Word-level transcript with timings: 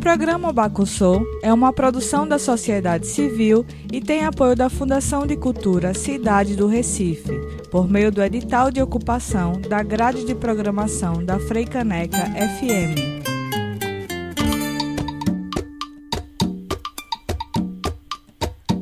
Programa 0.00 0.50
Bacussou 0.50 1.26
é 1.42 1.52
uma 1.52 1.74
produção 1.74 2.26
da 2.26 2.38
sociedade 2.38 3.06
civil 3.06 3.66
e 3.92 4.00
tem 4.00 4.24
apoio 4.24 4.56
da 4.56 4.70
Fundação 4.70 5.26
de 5.26 5.36
Cultura 5.36 5.92
Cidade 5.92 6.56
do 6.56 6.66
Recife, 6.66 7.30
por 7.70 7.86
meio 7.86 8.10
do 8.10 8.22
edital 8.22 8.70
de 8.70 8.80
ocupação 8.80 9.60
da 9.60 9.82
grade 9.82 10.24
de 10.24 10.34
programação 10.34 11.22
da 11.22 11.38
Freicaneca 11.38 12.16
FM. 12.16 13.28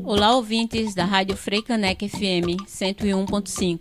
Olá, 0.04 0.36
ouvintes 0.36 0.94
da 0.94 1.04
Rádio 1.04 1.36
Freicaneca 1.36 2.08
FM 2.08 2.62
101.5. 2.64 3.80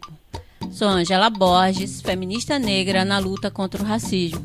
Sou 0.71 0.88
Angela 0.88 1.29
Borges, 1.29 2.01
feminista 2.01 2.57
negra 2.57 3.05
na 3.05 3.19
luta 3.19 3.51
contra 3.51 3.81
o 3.81 3.85
racismo. 3.85 4.43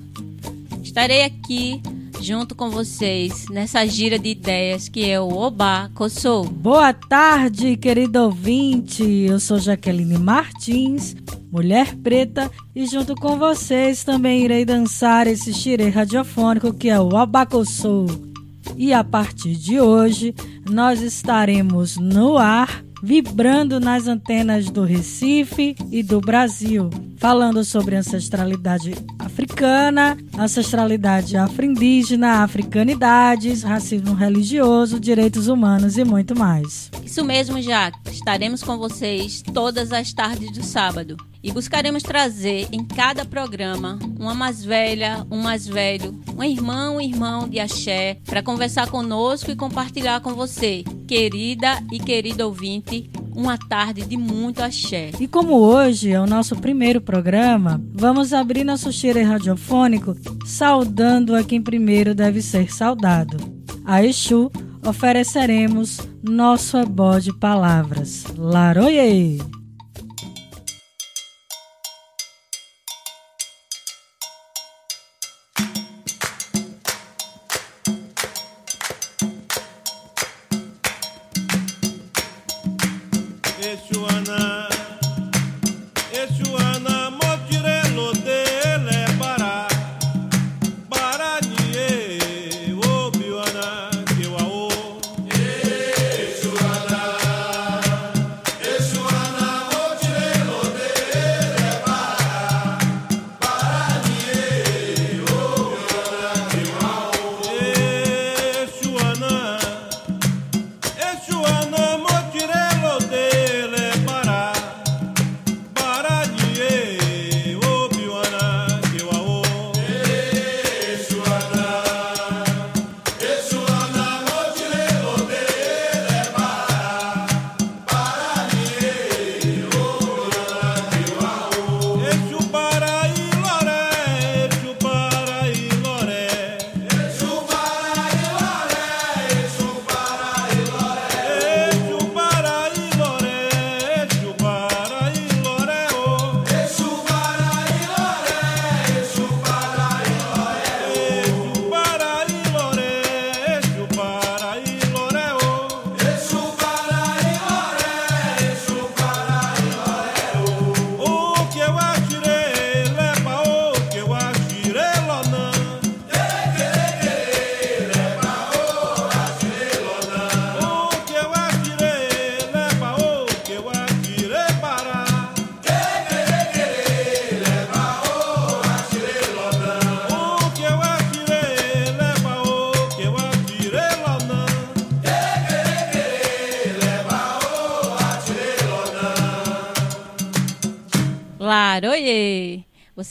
Estarei 0.82 1.24
aqui 1.24 1.80
junto 2.22 2.54
com 2.54 2.70
vocês 2.70 3.46
nessa 3.50 3.84
gira 3.84 4.16
de 4.16 4.28
ideias 4.28 4.88
que 4.88 5.10
é 5.10 5.20
o 5.20 5.28
Oba 5.28 5.90
Kossou. 5.92 6.44
Boa 6.44 6.92
tarde, 6.92 7.76
querido 7.76 8.20
ouvinte. 8.22 9.02
Eu 9.02 9.40
sou 9.40 9.58
Jaqueline 9.58 10.16
Martins, 10.18 11.16
mulher 11.50 11.96
preta, 11.96 12.48
e 12.76 12.86
junto 12.86 13.16
com 13.16 13.36
vocês 13.36 14.04
também 14.04 14.44
irei 14.44 14.64
dançar 14.64 15.26
esse 15.26 15.52
xirê 15.52 15.88
radiofônico 15.88 16.72
que 16.72 16.88
é 16.88 17.00
o 17.00 17.12
Oba 17.12 17.44
Kossou. 17.44 18.06
E 18.76 18.92
a 18.92 19.02
partir 19.02 19.56
de 19.56 19.80
hoje, 19.80 20.32
nós 20.70 21.02
estaremos 21.02 21.96
no 21.96 22.38
ar 22.38 22.84
vibrando 23.02 23.80
nas 23.80 24.06
antenas 24.06 24.70
do 24.70 24.84
Recife 24.84 25.74
e 25.90 26.02
do 26.02 26.20
Brasil, 26.20 26.88
falando 27.18 27.64
sobre 27.64 27.96
ancestralidade 27.96 28.94
africana, 29.18 30.16
ancestralidade 30.38 31.36
afro-indígena, 31.36 32.44
africanidades, 32.44 33.62
racismo 33.62 34.14
religioso, 34.14 35.00
direitos 35.00 35.48
humanos 35.48 35.98
e 35.98 36.04
muito 36.04 36.38
mais. 36.38 36.90
Isso 37.04 37.24
mesmo, 37.24 37.60
Jaque. 37.60 37.98
Estaremos 38.10 38.62
com 38.62 38.78
vocês 38.78 39.42
todas 39.52 39.92
as 39.92 40.12
tardes 40.12 40.52
do 40.52 40.62
sábado 40.62 41.16
e 41.42 41.50
buscaremos 41.52 42.02
trazer 42.02 42.68
em 42.72 42.84
cada 42.84 43.24
programa 43.24 43.98
uma 44.18 44.34
mais 44.34 44.64
velha, 44.64 45.26
um 45.30 45.42
mais 45.42 45.66
velho, 45.66 46.14
um 46.36 46.44
irmão, 46.44 46.96
um 46.96 47.00
irmão 47.00 47.48
de 47.48 47.58
axé 47.58 48.18
para 48.24 48.42
conversar 48.42 48.88
conosco 48.88 49.50
e 49.50 49.56
compartilhar 49.56 50.20
com 50.20 50.34
você, 50.34 50.84
querida 51.06 51.82
e 51.90 51.98
querido 51.98 52.44
ouvinte, 52.44 53.10
uma 53.34 53.56
tarde 53.56 54.02
de 54.02 54.16
muito 54.16 54.62
axé. 54.62 55.10
E 55.18 55.26
como 55.26 55.54
hoje 55.54 56.12
é 56.12 56.20
o 56.20 56.26
nosso 56.26 56.54
primeiro 56.56 57.00
programa, 57.00 57.82
vamos 57.92 58.32
abrir 58.32 58.64
nosso 58.64 58.92
cheiro 58.92 59.24
radiofônico 59.24 60.14
saudando 60.44 61.34
a 61.34 61.42
quem 61.42 61.60
primeiro 61.60 62.14
deve 62.14 62.42
ser 62.42 62.72
saudado. 62.72 63.36
A 63.84 64.04
Exu 64.04 64.50
ofereceremos 64.86 65.98
nosso 66.22 66.76
ebó 66.76 67.18
de 67.18 67.32
palavras. 67.32 68.24
Laroye! 68.36 69.61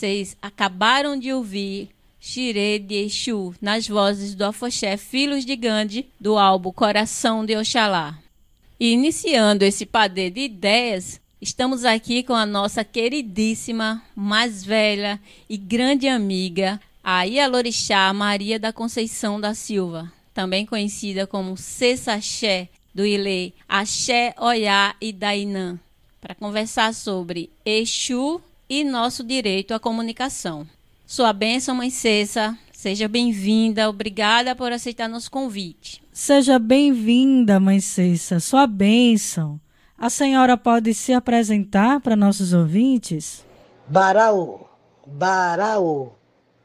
Vocês 0.02 0.36
acabaram 0.42 1.16
de 1.16 1.32
ouvir 1.32 1.90
Shire 2.20 2.80
de 2.80 2.96
Exu 3.04 3.54
nas 3.62 3.88
vozes 3.88 4.34
do 4.34 4.44
Afoxé 4.44 4.98
Filhos 4.98 5.46
de 5.46 5.56
Gandhi 5.56 6.10
do 6.20 6.40
álbum 6.40 6.72
Coração 6.72 7.46
de 7.46 7.56
Oxalá. 7.56 8.18
E 8.80 8.94
iniciando 8.94 9.64
esse 9.64 9.86
padê 9.86 10.32
de 10.32 10.42
ideias, 10.42 11.22
estamos 11.40 11.86
aqui 11.86 12.24
com 12.24 12.34
a 12.34 12.48
nossa 12.48 12.84
queridíssima, 12.84 14.02
mais 14.16 14.64
velha 14.64 15.22
e 15.48 15.56
grande 15.56 16.08
amiga, 16.08 16.82
a 17.04 17.22
Ialorixá 17.22 18.12
Maria 18.12 18.58
da 18.58 18.74
Conceição 18.74 19.40
da 19.40 19.54
Silva, 19.54 20.12
também 20.34 20.66
conhecida 20.66 21.28
como 21.28 21.56
Cessaxé 21.56 22.70
do 22.92 23.06
Ilê, 23.06 23.54
Axé, 23.70 24.34
Oiá 24.40 24.96
e 25.00 25.14
Dainã, 25.14 25.80
para 26.20 26.34
conversar 26.34 26.92
sobre 26.96 27.52
Exu 27.64 28.42
e 28.72 28.86
nosso 28.86 29.22
direito 29.22 29.74
à 29.74 29.80
comunicação. 29.82 30.66
Sua 31.06 31.34
bênção, 31.34 31.76
Mãe 31.76 31.90
Cessa, 31.90 32.58
seja 32.72 33.06
bem-vinda, 33.06 33.90
obrigada 33.90 34.56
por 34.56 34.72
aceitar 34.72 35.10
nosso 35.10 35.30
convite. 35.30 36.02
Seja 36.14 36.58
bem-vinda, 36.58 37.60
Mãe 37.60 37.82
Cessa, 37.82 38.40
sua 38.40 38.66
bênção. 38.66 39.60
A 39.98 40.10
senhora 40.10 40.56
pode 40.56 40.94
se 40.94 41.12
apresentar 41.12 42.00
para 42.00 42.16
nossos 42.16 42.54
ouvintes? 42.54 43.44
Baraú, 43.90 44.62
Baraô. 45.06 46.12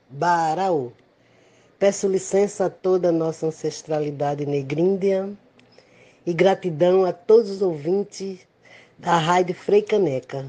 Baraô. 0.09 0.93
Peço 1.77 2.07
licença 2.07 2.67
a 2.67 2.71
toda 2.71 3.09
a 3.09 3.13
nossa 3.13 3.49
ancestralidade 3.49 4.47
negríndia 4.47 5.29
e 6.25 6.33
gratidão 6.33 7.05
a 7.05 7.13
todos 7.13 7.51
os 7.51 7.63
ouvintes 7.63 8.39
da 8.97 9.19
Rádio 9.19 9.57
Frei 9.57 9.83
Caneca. 9.83 10.47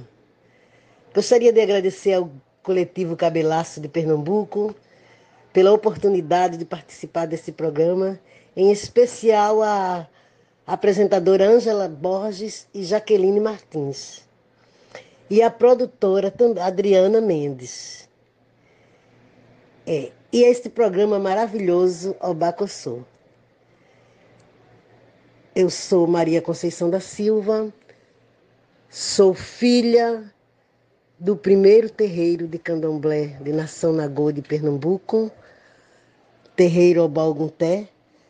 Gostaria 1.18 1.52
de 1.52 1.60
agradecer 1.60 2.14
ao 2.14 2.30
coletivo 2.62 3.16
Cabelaço 3.16 3.82
de 3.82 3.88
Pernambuco 3.88 4.76
pela 5.52 5.74
oportunidade 5.74 6.58
de 6.58 6.64
participar 6.64 7.26
desse 7.26 7.52
programa, 7.52 8.20
em 8.56 8.72
especial 8.72 9.64
a 9.64 10.08
apresentadora 10.68 11.50
Ângela 11.50 11.90
Borges 11.90 12.68
e 12.72 12.84
Jaqueline 12.84 13.40
Martins, 13.40 14.28
e 15.28 15.42
a 15.42 15.50
produtora 15.50 16.32
Adriana 16.62 17.20
Mendes. 17.20 18.08
É, 19.88 20.12
e 20.32 20.44
este 20.44 20.70
programa 20.70 21.18
maravilhoso, 21.18 22.16
Obacossô. 22.22 23.00
Eu 25.56 25.72
sou 25.72 26.06
Maria 26.06 26.44
Conceição 26.44 26.92
da 26.92 27.00
Silva, 27.00 27.74
sou 28.88 29.34
filha 29.34 30.32
do 31.20 31.36
primeiro 31.36 31.90
terreiro 31.90 32.48
de 32.48 32.60
candomblé 32.60 33.40
de 33.42 33.52
Nação 33.52 33.92
Nagô 33.92 34.32
de 34.32 34.44
Pernambuco, 34.44 35.32
terreiro 36.56 37.02
Obalgunté, 37.02 37.90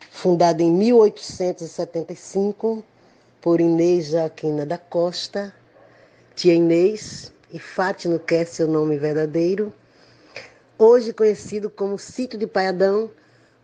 fundado 0.10 0.64
em 0.64 0.72
1875 0.72 2.82
por 3.42 3.60
Inês 3.60 4.06
Jaquina 4.08 4.66
da 4.66 4.78
Costa, 4.78 5.54
tia 6.34 6.54
Inês, 6.54 7.34
e 7.52 7.60
Fátima 7.60 8.18
quer 8.20 8.48
seu 8.48 8.70
nome 8.70 8.98
verdadeiro, 8.98 9.74
hoje 10.78 11.12
conhecido 11.12 11.70
como 11.70 12.00
Sítio 12.00 12.40
de 12.40 12.48
Paiadão, 12.48 13.12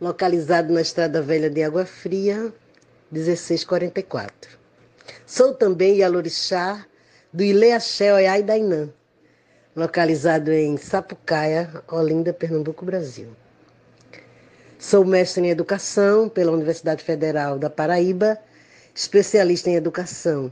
localizado 0.01 0.73
na 0.73 0.81
Estrada 0.81 1.21
Velha 1.21 1.49
de 1.49 1.63
Água 1.63 1.85
Fria, 1.85 2.53
1644. 3.09 4.59
Sou 5.25 5.53
também 5.53 5.99
Yalorixá 5.99 6.85
do 7.31 7.41
Ileaxé 7.41 8.13
Oiai 8.13 8.43
Dainã, 8.43 8.91
localizado 9.75 10.51
em 10.51 10.77
Sapucaia, 10.77 11.69
Olinda, 11.91 12.31
Pernambuco, 12.31 12.85
Brasil. 12.85 13.29
Sou 14.77 15.05
mestre 15.05 15.43
em 15.43 15.49
educação 15.49 16.27
pela 16.29 16.51
Universidade 16.51 17.03
Federal 17.03 17.57
da 17.57 17.69
Paraíba, 17.69 18.37
especialista 18.93 19.69
em 19.69 19.75
educação 19.75 20.51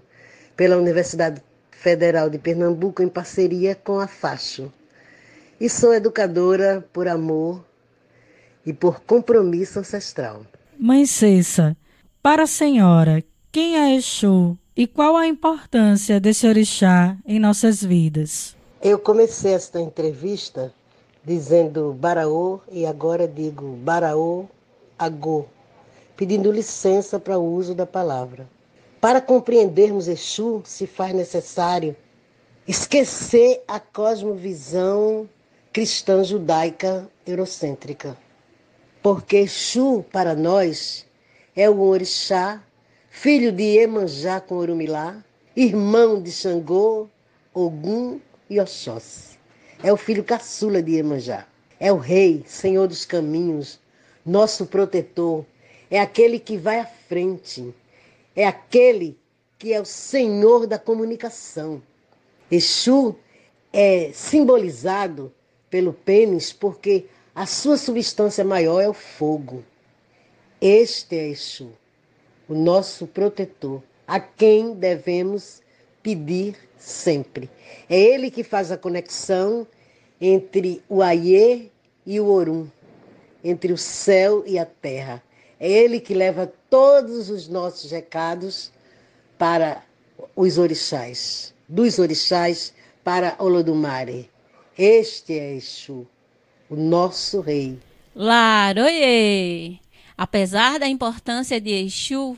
pela 0.55 0.77
Universidade 0.77 1.41
Federal 1.71 2.29
de 2.29 2.37
Pernambuco, 2.37 3.01
em 3.01 3.09
parceria 3.09 3.75
com 3.75 3.99
a 3.99 4.07
FACHO. 4.07 4.71
E 5.59 5.69
sou 5.69 5.93
educadora 5.93 6.83
por 6.93 7.07
amor 7.07 7.63
e 8.65 8.73
por 8.73 9.01
compromisso 9.01 9.79
ancestral. 9.79 10.45
Mãe 10.77 11.05
Cessa, 11.05 11.75
para 12.23 12.43
a 12.43 12.47
senhora, 12.47 13.23
quem 13.51 13.77
é 13.77 13.95
Exu 13.95 14.57
e 14.75 14.87
qual 14.87 15.17
a 15.17 15.27
importância 15.27 16.19
desse 16.19 16.47
orixá 16.47 17.17
em 17.25 17.39
nossas 17.39 17.83
vidas? 17.83 18.55
Eu 18.83 18.97
comecei 18.97 19.53
esta 19.53 19.79
entrevista 19.79 20.73
dizendo 21.23 21.93
Baraô 21.93 22.59
e 22.71 22.83
agora 22.83 23.27
digo 23.27 23.73
Baraô 23.73 24.47
Agô, 24.97 25.45
pedindo 26.17 26.51
licença 26.51 27.19
para 27.19 27.37
o 27.37 27.45
uso 27.45 27.75
da 27.75 27.85
palavra. 27.85 28.49
Para 28.99 29.21
compreendermos 29.21 30.07
Exu, 30.07 30.63
se 30.65 30.87
faz 30.87 31.13
necessário 31.13 31.95
esquecer 32.67 33.63
a 33.67 33.79
cosmovisão 33.79 35.29
cristã 35.71 36.23
judaica 36.23 37.07
eurocêntrica. 37.23 38.17
Porque 38.99 39.37
Exu, 39.37 40.03
para 40.11 40.33
nós, 40.33 41.05
é 41.55 41.69
o 41.69 41.81
orixá, 41.81 42.63
filho 43.11 43.51
de 43.51 43.77
Emanjá 43.77 44.41
com 44.41 44.55
Orumilá, 44.55 45.23
irmão 45.55 46.19
de 46.19 46.31
Xangô, 46.31 47.07
Ogum 47.53 48.19
e 48.51 48.59
Oxóssi. 48.59 49.39
É 49.81 49.93
o 49.93 49.97
filho 49.97 50.25
caçula 50.25 50.83
de 50.83 50.91
Iemanjá. 50.91 51.47
É 51.79 51.91
o 51.91 51.95
rei, 51.95 52.43
senhor 52.45 52.85
dos 52.85 53.05
caminhos, 53.05 53.79
nosso 54.25 54.65
protetor. 54.65 55.45
É 55.89 56.01
aquele 56.01 56.37
que 56.37 56.57
vai 56.57 56.79
à 56.79 56.85
frente. 56.85 57.73
É 58.35 58.45
aquele 58.45 59.17
que 59.57 59.73
é 59.73 59.79
o 59.79 59.85
senhor 59.85 60.67
da 60.67 60.77
comunicação. 60.77 61.81
Exu 62.51 63.15
é 63.71 64.11
simbolizado 64.13 65.33
pelo 65.69 65.93
pênis 65.93 66.51
porque 66.51 67.05
a 67.33 67.45
sua 67.45 67.77
substância 67.77 68.43
maior 68.43 68.81
é 68.81 68.89
o 68.89 68.93
fogo. 68.93 69.63
Este 70.59 71.15
é 71.15 71.29
Exu, 71.29 71.71
o 72.49 72.53
nosso 72.53 73.07
protetor, 73.07 73.81
a 74.05 74.19
quem 74.19 74.73
devemos 74.73 75.61
pedir 76.03 76.57
sempre. 76.81 77.49
É 77.89 77.99
ele 77.99 78.31
que 78.31 78.43
faz 78.43 78.71
a 78.71 78.77
conexão 78.77 79.67
entre 80.19 80.81
o 80.89 81.01
Aie 81.01 81.71
e 82.05 82.19
o 82.19 82.27
Orum, 82.27 82.67
entre 83.43 83.71
o 83.71 83.77
céu 83.77 84.43
e 84.45 84.57
a 84.57 84.65
terra. 84.65 85.23
É 85.59 85.69
ele 85.69 85.99
que 85.99 86.13
leva 86.13 86.51
todos 86.69 87.29
os 87.29 87.47
nossos 87.47 87.91
recados 87.91 88.71
para 89.37 89.83
os 90.35 90.57
orixás, 90.57 91.53
dos 91.67 91.99
orixás 91.99 92.73
para 93.03 93.35
Olodumare. 93.37 94.29
Este 94.77 95.37
é 95.37 95.55
Exu, 95.55 96.07
o 96.69 96.75
nosso 96.75 97.41
rei. 97.41 97.77
Laroie! 98.15 99.79
Apesar 100.17 100.79
da 100.79 100.87
importância 100.87 101.59
de 101.59 101.71
Exu 101.71 102.37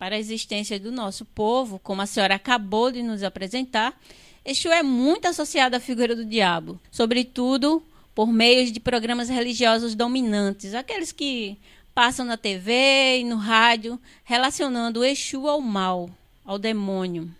para 0.00 0.16
a 0.16 0.18
existência 0.18 0.80
do 0.80 0.90
nosso 0.90 1.26
povo, 1.26 1.78
como 1.78 2.00
a 2.00 2.06
senhora 2.06 2.36
acabou 2.36 2.90
de 2.90 3.02
nos 3.02 3.22
apresentar, 3.22 3.94
Exu 4.42 4.70
é 4.70 4.82
muito 4.82 5.28
associado 5.28 5.76
à 5.76 5.80
figura 5.80 6.16
do 6.16 6.24
diabo, 6.24 6.80
sobretudo 6.90 7.82
por 8.14 8.26
meio 8.26 8.72
de 8.72 8.80
programas 8.80 9.28
religiosos 9.28 9.94
dominantes, 9.94 10.72
aqueles 10.72 11.12
que 11.12 11.58
passam 11.94 12.24
na 12.24 12.38
TV 12.38 13.18
e 13.18 13.24
no 13.24 13.36
rádio 13.36 14.00
relacionando 14.24 15.04
Exu 15.04 15.46
ao 15.46 15.60
mal, 15.60 16.08
ao 16.46 16.58
demônio. 16.58 17.30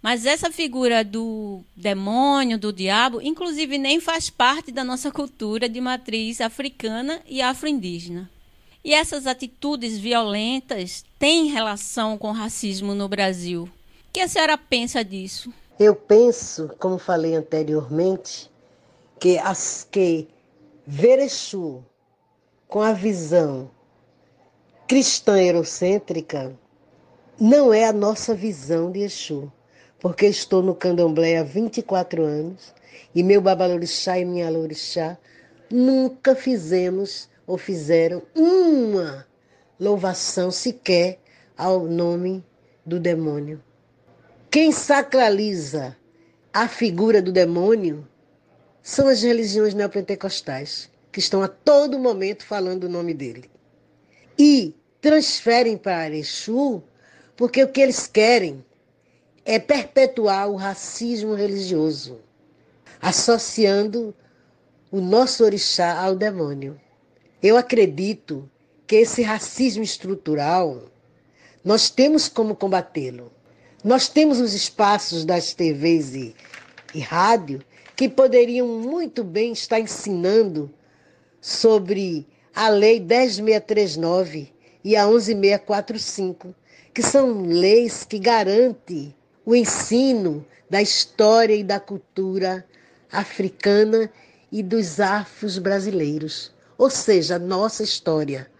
Mas 0.00 0.24
essa 0.24 0.52
figura 0.52 1.02
do 1.02 1.62
demônio, 1.74 2.56
do 2.56 2.72
diabo, 2.72 3.20
inclusive 3.20 3.76
nem 3.76 3.98
faz 3.98 4.30
parte 4.30 4.70
da 4.70 4.84
nossa 4.84 5.10
cultura 5.10 5.68
de 5.68 5.80
matriz 5.80 6.40
africana 6.40 7.20
e 7.26 7.42
afro-indígena. 7.42 8.30
E 8.84 8.92
essas 8.92 9.26
atitudes 9.26 9.98
violentas 9.98 11.04
têm 11.18 11.46
relação 11.46 12.18
com 12.18 12.28
o 12.28 12.32
racismo 12.32 12.94
no 12.94 13.08
Brasil. 13.08 13.62
O 13.62 14.12
que 14.12 14.20
a 14.20 14.28
senhora 14.28 14.58
pensa 14.58 15.02
disso? 15.02 15.50
Eu 15.80 15.96
penso, 15.96 16.70
como 16.78 16.98
falei 16.98 17.34
anteriormente, 17.34 18.50
que, 19.18 19.38
as, 19.38 19.88
que 19.90 20.28
ver 20.86 21.18
Exu 21.18 21.82
com 22.68 22.82
a 22.82 22.92
visão 22.92 23.70
cristã 24.86 25.40
eurocêntrica 25.40 26.54
não 27.40 27.72
é 27.72 27.86
a 27.86 27.92
nossa 27.92 28.34
visão 28.34 28.92
de 28.92 29.00
Exu, 29.00 29.50
porque 29.98 30.26
estou 30.26 30.62
no 30.62 30.74
candomblé 30.74 31.38
há 31.38 31.42
24 31.42 32.22
anos 32.22 32.74
e 33.14 33.22
meu 33.22 33.40
babalorixá 33.40 34.18
e 34.18 34.24
minha 34.24 34.50
lorixá 34.50 35.16
nunca 35.70 36.36
fizemos 36.36 37.28
ou 37.46 37.58
fizeram 37.58 38.22
uma 38.34 39.26
louvação 39.78 40.50
sequer 40.50 41.18
ao 41.56 41.84
nome 41.84 42.44
do 42.84 42.98
demônio. 42.98 43.62
Quem 44.50 44.72
sacraliza 44.72 45.96
a 46.52 46.68
figura 46.68 47.20
do 47.20 47.32
demônio 47.32 48.06
são 48.82 49.08
as 49.08 49.22
religiões 49.22 49.74
neopentecostais, 49.74 50.90
que 51.10 51.18
estão 51.18 51.42
a 51.42 51.48
todo 51.48 51.98
momento 51.98 52.44
falando 52.44 52.84
o 52.84 52.88
nome 52.88 53.14
dele. 53.14 53.50
E 54.38 54.74
transferem 55.00 55.76
para 55.76 56.14
Exu 56.14 56.82
porque 57.36 57.62
o 57.62 57.68
que 57.68 57.80
eles 57.80 58.06
querem 58.06 58.64
é 59.44 59.58
perpetuar 59.58 60.48
o 60.48 60.56
racismo 60.56 61.34
religioso, 61.34 62.20
associando 63.00 64.14
o 64.90 65.00
nosso 65.00 65.44
orixá 65.44 66.00
ao 66.00 66.14
demônio. 66.14 66.80
Eu 67.44 67.58
acredito 67.58 68.50
que 68.86 68.96
esse 68.96 69.20
racismo 69.20 69.82
estrutural 69.82 70.84
nós 71.62 71.90
temos 71.90 72.26
como 72.26 72.56
combatê-lo. 72.56 73.30
Nós 73.84 74.08
temos 74.08 74.40
os 74.40 74.54
espaços 74.54 75.26
das 75.26 75.52
TVs 75.52 76.14
e, 76.14 76.34
e 76.94 77.00
rádio 77.00 77.62
que 77.94 78.08
poderiam 78.08 78.66
muito 78.66 79.22
bem 79.22 79.52
estar 79.52 79.78
ensinando 79.78 80.72
sobre 81.38 82.26
a 82.54 82.70
Lei 82.70 82.98
10639 82.98 84.50
e 84.82 84.96
a 84.96 85.06
11645, 85.06 86.54
que 86.94 87.02
são 87.02 87.42
leis 87.42 88.04
que 88.04 88.18
garantem 88.18 89.14
o 89.44 89.54
ensino 89.54 90.46
da 90.70 90.80
história 90.80 91.54
e 91.54 91.62
da 91.62 91.78
cultura 91.78 92.66
africana 93.12 94.10
e 94.50 94.62
dos 94.62 94.98
afros 94.98 95.58
brasileiros, 95.58 96.53
ou 96.76 96.90
seja, 96.90 97.36
a 97.36 97.38
nossa 97.38 97.82
história. 97.82 98.50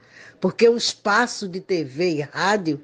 Porque 0.40 0.68
o 0.68 0.76
espaço 0.76 1.49
de 1.49 1.61
TV 1.61 2.16
e 2.16 2.21
rádio 2.21 2.83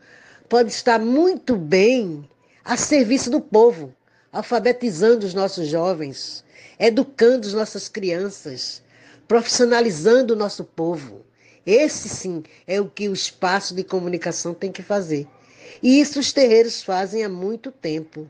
pode 0.48 0.70
estar 0.70 0.98
muito 0.98 1.56
bem 1.56 2.28
a 2.64 2.76
serviço 2.76 3.30
do 3.30 3.40
povo, 3.40 3.94
alfabetizando 4.32 5.26
os 5.26 5.34
nossos 5.34 5.68
jovens, 5.68 6.44
educando 6.78 7.46
as 7.46 7.54
nossas 7.54 7.88
crianças, 7.88 8.82
profissionalizando 9.28 10.34
o 10.34 10.36
nosso 10.36 10.64
povo. 10.64 11.24
Esse 11.64 12.08
sim 12.08 12.42
é 12.66 12.80
o 12.80 12.88
que 12.88 13.08
o 13.08 13.12
espaço 13.12 13.74
de 13.74 13.84
comunicação 13.84 14.54
tem 14.54 14.72
que 14.72 14.82
fazer. 14.82 15.26
E 15.82 16.00
isso 16.00 16.18
os 16.18 16.32
terreiros 16.32 16.82
fazem 16.82 17.22
há 17.22 17.28
muito 17.28 17.70
tempo, 17.70 18.28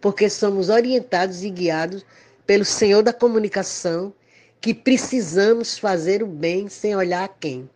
porque 0.00 0.30
somos 0.30 0.68
orientados 0.68 1.42
e 1.42 1.50
guiados 1.50 2.04
pelo 2.46 2.64
Senhor 2.64 3.02
da 3.02 3.12
comunicação, 3.12 4.12
que 4.60 4.74
precisamos 4.74 5.78
fazer 5.78 6.22
o 6.22 6.26
bem 6.26 6.68
sem 6.68 6.94
olhar 6.96 7.24
a 7.24 7.28
quem. 7.28 7.68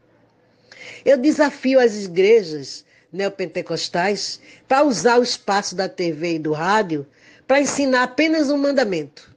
Eu 1.05 1.17
desafio 1.17 1.79
as 1.79 1.95
igrejas 2.05 2.85
neopentecostais 3.13 4.41
para 4.67 4.83
usar 4.83 5.19
o 5.19 5.23
espaço 5.23 5.77
da 5.77 5.89
TV 5.89 6.35
e 6.35 6.39
do 6.39 6.53
rádio 6.53 7.07
para 7.47 7.61
ensinar 7.61 8.05
apenas 8.05 8.51
um 8.51 8.57
mandamento: 8.57 9.35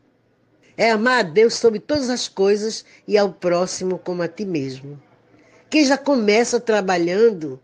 é 0.77 0.91
amar 0.91 1.19
a 1.19 1.23
Deus 1.23 1.55
sobre 1.55 1.79
todas 1.79 2.09
as 2.09 2.27
coisas 2.27 2.83
e 3.07 3.17
ao 3.17 3.31
próximo 3.31 3.99
como 3.99 4.21
a 4.21 4.27
ti 4.27 4.45
mesmo. 4.45 5.01
Que 5.69 5.85
já 5.85 5.97
começa 5.97 6.59
trabalhando 6.59 7.59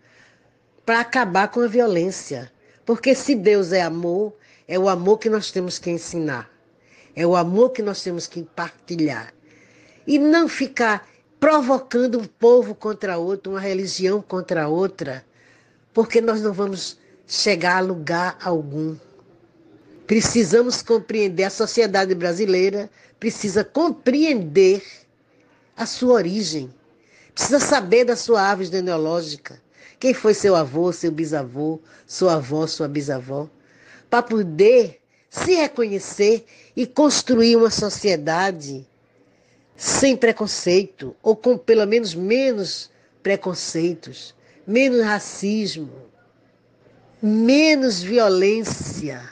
para 0.85 0.99
acabar 0.99 1.49
com 1.49 1.61
a 1.61 1.67
violência. 1.67 2.51
Porque 2.85 3.13
se 3.15 3.35
Deus 3.35 3.71
é 3.71 3.81
amor, 3.81 4.33
é 4.67 4.77
o 4.77 4.89
amor 4.89 5.19
que 5.19 5.29
nós 5.29 5.51
temos 5.51 5.77
que 5.77 5.89
ensinar. 5.89 6.49
É 7.15 7.25
o 7.25 7.35
amor 7.35 7.71
que 7.71 7.81
nós 7.81 8.01
temos 8.01 8.27
que 8.27 8.43
partilhar. 8.43 9.33
E 10.05 10.17
não 10.17 10.47
ficar 10.47 11.07
provocando 11.39 12.19
um 12.19 12.25
povo 12.25 12.75
contra 12.75 13.17
outro, 13.17 13.53
uma 13.53 13.59
religião 13.59 14.21
contra 14.21 14.67
outra, 14.67 15.25
porque 15.93 16.21
nós 16.21 16.41
não 16.41 16.53
vamos 16.53 16.97
chegar 17.27 17.77
a 17.77 17.81
lugar 17.81 18.37
algum. 18.43 18.95
Precisamos 20.05 20.81
compreender, 20.81 21.45
a 21.45 21.49
sociedade 21.49 22.13
brasileira 22.13 22.89
precisa 23.19 23.63
compreender 23.63 24.83
a 25.75 25.85
sua 25.85 26.13
origem, 26.13 26.71
precisa 27.33 27.59
saber 27.59 28.05
da 28.05 28.15
sua 28.15 28.41
árvore 28.41 28.69
genealógica, 28.69 29.59
quem 29.99 30.13
foi 30.13 30.33
seu 30.33 30.55
avô, 30.55 30.91
seu 30.91 31.11
bisavô, 31.11 31.79
sua 32.05 32.35
avó, 32.35 32.67
sua 32.67 32.87
bisavó, 32.87 33.49
para 34.09 34.21
poder 34.21 34.99
se 35.29 35.55
reconhecer 35.55 36.45
e 36.75 36.85
construir 36.85 37.55
uma 37.55 37.69
sociedade 37.69 38.85
sem 39.81 40.15
preconceito, 40.15 41.15
ou 41.23 41.35
com 41.35 41.57
pelo 41.57 41.87
menos 41.87 42.13
menos 42.13 42.91
preconceitos, 43.23 44.35
menos 44.65 45.03
racismo, 45.03 45.89
menos 47.19 47.99
violência. 47.99 49.23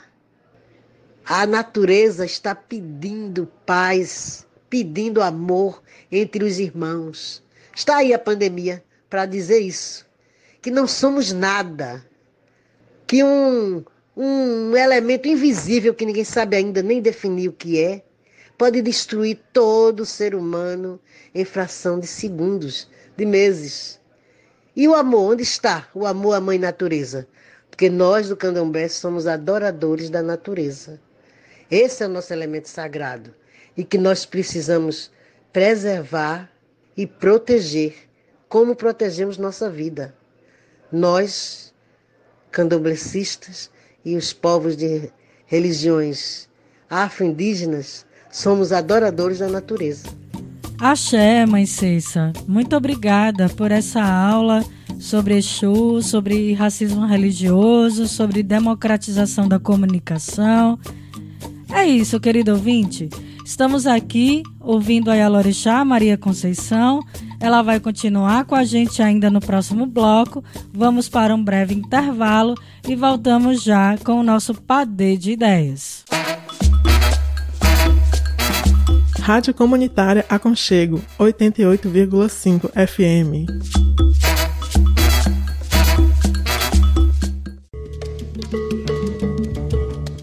A 1.24 1.46
natureza 1.46 2.26
está 2.26 2.52
pedindo 2.52 3.46
paz, 3.64 4.44
pedindo 4.68 5.22
amor 5.22 5.80
entre 6.10 6.42
os 6.42 6.58
irmãos. 6.58 7.44
Está 7.72 7.98
aí 7.98 8.12
a 8.12 8.18
pandemia 8.18 8.82
para 9.08 9.26
dizer 9.26 9.60
isso, 9.60 10.04
que 10.60 10.72
não 10.72 10.88
somos 10.88 11.32
nada, 11.32 12.04
que 13.06 13.22
um, 13.22 13.84
um 14.16 14.76
elemento 14.76 15.28
invisível 15.28 15.94
que 15.94 16.04
ninguém 16.04 16.24
sabe 16.24 16.56
ainda 16.56 16.82
nem 16.82 17.00
definir 17.00 17.46
o 17.46 17.52
que 17.52 17.78
é, 17.78 18.02
pode 18.60 18.82
destruir 18.82 19.40
todo 19.54 20.04
ser 20.04 20.34
humano 20.34 21.00
em 21.34 21.46
fração 21.46 21.98
de 21.98 22.06
segundos, 22.06 22.90
de 23.16 23.24
meses. 23.24 23.98
E 24.76 24.86
o 24.86 24.94
amor, 24.94 25.32
onde 25.32 25.42
está 25.42 25.88
o 25.94 26.04
amor 26.04 26.34
à 26.34 26.42
mãe 26.42 26.58
natureza? 26.58 27.26
Porque 27.70 27.88
nós 27.88 28.28
do 28.28 28.36
candomblé 28.36 28.86
somos 28.88 29.26
adoradores 29.26 30.10
da 30.10 30.22
natureza. 30.22 31.00
Esse 31.70 32.02
é 32.02 32.06
o 32.06 32.10
nosso 32.10 32.34
elemento 32.34 32.68
sagrado 32.68 33.34
e 33.78 33.82
que 33.82 33.96
nós 33.96 34.26
precisamos 34.26 35.10
preservar 35.50 36.52
e 36.94 37.06
proteger, 37.06 37.94
como 38.46 38.76
protegemos 38.76 39.38
nossa 39.38 39.70
vida. 39.70 40.14
Nós, 40.92 41.72
candomblecistas 42.50 43.70
e 44.04 44.16
os 44.16 44.34
povos 44.34 44.76
de 44.76 45.10
religiões 45.46 46.46
afro-indígenas, 46.90 48.04
somos 48.30 48.72
adoradores 48.72 49.38
da 49.38 49.48
natureza. 49.48 50.08
Axé, 50.78 51.44
Mãe 51.44 51.66
Cessa. 51.66 52.32
Muito 52.48 52.74
obrigada 52.74 53.48
por 53.50 53.70
essa 53.70 54.02
aula 54.02 54.64
sobre 54.98 55.36
Exu, 55.36 56.00
sobre 56.02 56.54
racismo 56.54 57.06
religioso, 57.06 58.08
sobre 58.08 58.42
democratização 58.42 59.46
da 59.46 59.58
comunicação. 59.58 60.78
É 61.72 61.86
isso, 61.86 62.18
querido 62.18 62.52
ouvinte. 62.52 63.08
Estamos 63.44 63.86
aqui 63.86 64.42
ouvindo 64.60 65.10
a 65.10 65.14
Yalorixá 65.14 65.84
Maria 65.84 66.16
Conceição. 66.16 67.00
Ela 67.40 67.62
vai 67.62 67.80
continuar 67.80 68.44
com 68.44 68.54
a 68.54 68.64
gente 68.64 69.02
ainda 69.02 69.30
no 69.30 69.40
próximo 69.40 69.86
bloco. 69.86 70.44
Vamos 70.72 71.08
para 71.08 71.34
um 71.34 71.42
breve 71.42 71.74
intervalo 71.74 72.54
e 72.88 72.94
voltamos 72.94 73.62
já 73.62 73.98
com 73.98 74.20
o 74.20 74.22
nosso 74.22 74.54
Padê 74.54 75.16
de 75.16 75.32
Ideias. 75.32 76.04
Rádio 79.20 79.52
Comunitária 79.54 80.24
Aconchego 80.28 81.00
88,5 81.18 82.70
FM. 82.86 83.46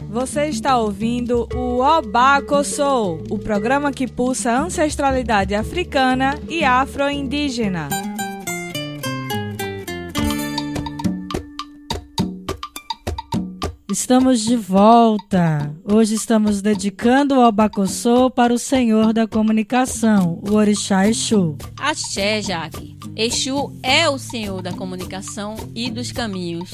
Você 0.10 0.48
está 0.48 0.78
ouvindo 0.78 1.48
o 1.54 1.80
Obaco 1.80 2.64
Soul, 2.64 3.24
o 3.30 3.38
programa 3.38 3.92
que 3.92 4.08
pulsa 4.08 4.52
ancestralidade 4.52 5.54
africana 5.54 6.38
e 6.50 6.66
afro-indígena. 6.66 8.07
Estamos 13.90 14.42
de 14.42 14.58
volta. 14.58 15.74
Hoje 15.86 16.14
estamos 16.16 16.62
dedicando 16.62 17.36
o 17.36 17.42
Albacossô 17.42 18.30
para 18.30 18.54
o 18.54 18.60
Senhor 18.60 19.14
da 19.14 19.26
Comunicação, 19.26 20.42
o 20.46 20.56
Orixá 20.56 21.08
Exu. 21.08 21.58
Axé, 21.80 22.42
Jaque. 22.42 22.98
Exu 23.16 23.72
é 23.82 24.10
o 24.10 24.18
Senhor 24.18 24.62
da 24.62 24.74
comunicação 24.74 25.56
e 25.74 25.90
dos 25.90 26.12
caminhos. 26.12 26.70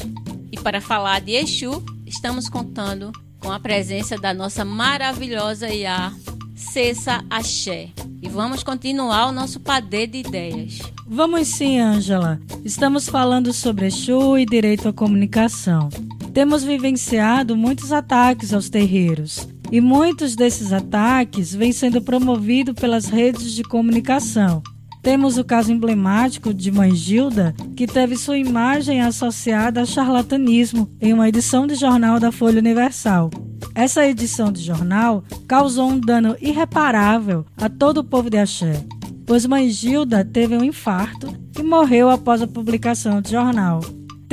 E 0.52 0.60
para 0.60 0.82
falar 0.82 1.22
de 1.22 1.34
Exu, 1.34 1.84
estamos 2.04 2.50
contando 2.50 3.12
com 3.40 3.52
a 3.52 3.60
presença 3.60 4.18
da 4.18 4.34
nossa 4.34 4.66
maravilhosa 4.66 5.70
Iá, 5.70 6.12
Cessa 6.56 7.24
Axé. 7.30 7.90
E 8.24 8.28
vamos 8.28 8.64
continuar 8.64 9.28
o 9.28 9.32
nosso 9.32 9.60
padê 9.60 10.08
de 10.08 10.18
ideias. 10.18 10.80
Vamos 11.06 11.48
sim, 11.48 11.78
Ângela. 11.80 12.42
Estamos 12.66 13.08
falando 13.08 13.54
sobre 13.54 13.86
Exu 13.86 14.36
e 14.36 14.48
direito 14.48 14.90
à 14.90 14.94
comunicação. 14.94 15.90
Temos 16.34 16.64
vivenciado 16.64 17.56
muitos 17.56 17.92
ataques 17.92 18.54
aos 18.54 18.68
terreiros, 18.68 19.48
e 19.72 19.80
muitos 19.80 20.36
desses 20.36 20.74
ataques 20.74 21.54
vêm 21.54 21.72
sendo 21.72 22.02
promovidos 22.02 22.74
pelas 22.74 23.06
redes 23.06 23.52
de 23.54 23.62
comunicação. 23.64 24.64
Temos 25.04 25.38
o 25.38 25.44
caso 25.44 25.72
emblemático 25.72 26.52
de 26.52 26.72
Mãe 26.72 26.96
Gilda, 26.96 27.54
que 27.76 27.86
teve 27.86 28.18
sua 28.18 28.38
imagem 28.38 29.02
associada 29.02 29.82
a 29.82 29.86
charlatanismo 29.86 30.90
em 31.00 31.14
uma 31.14 31.30
edição 31.30 31.68
de 31.68 31.76
jornal 31.76 32.20
da 32.20 32.32
Folha 32.32 32.60
Universal. 32.60 33.30
Essa 33.76 34.08
edição 34.08 34.52
de 34.52 34.62
jornal 34.62 35.24
causou 35.48 35.90
um 35.90 36.00
dano 36.00 36.36
irreparável 36.42 37.46
a 37.58 37.70
todo 37.70 38.00
o 38.00 38.04
povo 38.04 38.30
de 38.30 38.38
Axé, 38.38 38.84
pois 39.26 39.46
Mãe 39.46 39.70
Gilda 39.70 40.26
teve 40.26 40.58
um 40.58 40.64
infarto 40.64 41.28
e 41.60 41.62
morreu 41.62 42.10
após 42.10 42.42
a 42.42 42.48
publicação 42.48 43.22
do 43.22 43.30
jornal. 43.30 43.82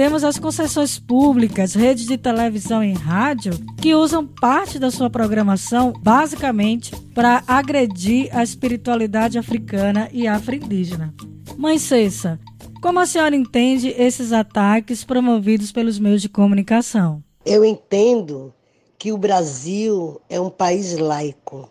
Temos 0.01 0.25
as 0.25 0.39
concessões 0.39 0.99
públicas, 0.99 1.75
redes 1.75 2.07
de 2.07 2.17
televisão 2.17 2.83
e 2.83 2.95
rádio, 2.95 3.53
que 3.83 3.95
usam 3.95 4.27
parte 4.27 4.79
da 4.79 4.91
sua 4.91 5.11
programação 5.11 5.93
basicamente 5.93 6.97
para 7.15 7.45
agredir 7.47 8.35
a 8.35 8.43
espiritualidade 8.43 9.39
africana 9.39 10.09
e 10.11 10.27
afro-indígena. 10.27 11.13
Mãe 11.55 11.79
Cessa, 11.79 12.41
como 12.81 12.99
a 12.99 13.05
senhora 13.05 13.37
entende 13.37 13.89
esses 13.91 14.33
ataques 14.33 15.05
promovidos 15.05 15.71
pelos 15.71 15.99
meios 15.99 16.23
de 16.23 16.31
comunicação? 16.31 17.23
Eu 17.45 17.63
entendo 17.63 18.55
que 18.99 19.13
o 19.13 19.19
Brasil 19.19 20.19
é 20.31 20.41
um 20.41 20.49
país 20.49 20.97
laico, 20.97 21.69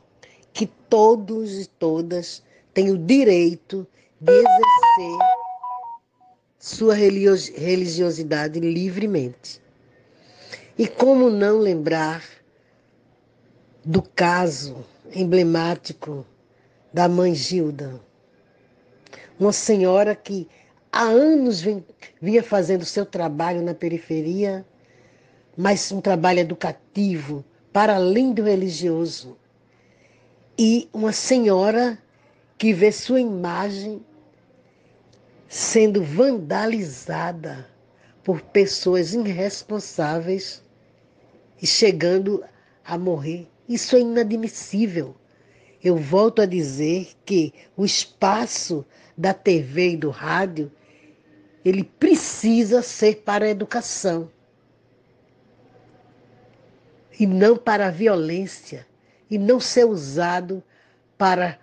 que 0.53 0.67
todos 0.67 1.59
e 1.59 1.65
todas 1.65 2.43
têm 2.75 2.91
o 2.91 2.97
direito 2.99 3.87
de 4.21 4.31
exercer 4.31 5.38
sua 6.59 6.93
religiosidade 6.93 8.59
livremente. 8.59 9.61
E 10.77 10.85
como 10.87 11.29
não 11.29 11.57
lembrar 11.57 12.21
do 13.83 14.01
caso 14.01 14.85
emblemático 15.15 16.25
da 16.93 17.07
mãe 17.07 17.33
Gilda. 17.33 18.01
Uma 19.39 19.53
senhora 19.53 20.13
que 20.13 20.49
há 20.91 21.03
anos 21.03 21.63
vinha 22.21 22.43
fazendo 22.43 22.83
seu 22.83 23.05
trabalho 23.05 23.61
na 23.61 23.73
periferia, 23.73 24.65
mas 25.55 25.91
um 25.93 26.01
trabalho 26.01 26.39
educativo, 26.39 27.43
para 27.71 27.95
além 27.95 28.33
do 28.33 28.43
religioso. 28.43 29.37
E 30.57 30.89
uma 30.91 31.13
senhora 31.13 31.97
que 32.57 32.73
vê 32.73 32.91
sua 32.91 33.21
imagem 33.21 34.05
sendo 35.49 36.03
vandalizada 36.03 37.67
por 38.23 38.39
pessoas 38.39 39.15
irresponsáveis 39.15 40.63
e 41.59 41.65
chegando 41.65 42.43
a 42.85 42.99
morrer. 42.99 43.47
Isso 43.67 43.95
é 43.95 43.99
inadmissível. 43.99 45.15
Eu 45.83 45.97
volto 45.97 46.43
a 46.43 46.45
dizer 46.45 47.09
que 47.25 47.51
o 47.75 47.83
espaço 47.83 48.85
da 49.17 49.33
TV 49.33 49.93
e 49.93 49.97
do 49.97 50.11
rádio 50.11 50.71
ele 51.65 51.83
precisa 51.83 52.83
ser 52.83 53.23
para 53.23 53.45
a 53.45 53.49
educação 53.49 54.29
e 57.19 57.25
não 57.25 57.57
para 57.57 57.87
a 57.87 57.91
violência 57.91 58.85
e 59.29 59.37
não 59.37 59.59
ser 59.59 59.85
usado 59.85 60.63
para 61.17 61.59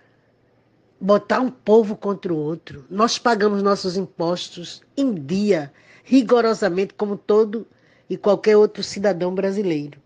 botar 0.99 1.39
um 1.39 1.49
povo 1.49 1.95
contra 1.95 2.33
o 2.33 2.37
outro. 2.37 2.85
Nós 2.89 3.17
pagamos 3.17 3.61
nossos 3.61 3.97
impostos 3.97 4.81
em 4.95 5.13
dia, 5.13 5.71
rigorosamente, 6.03 6.93
como 6.93 7.17
todo 7.17 7.67
e 8.09 8.17
qualquer 8.17 8.57
outro 8.57 8.83
cidadão 8.83 9.33
brasileiro. 9.33 9.99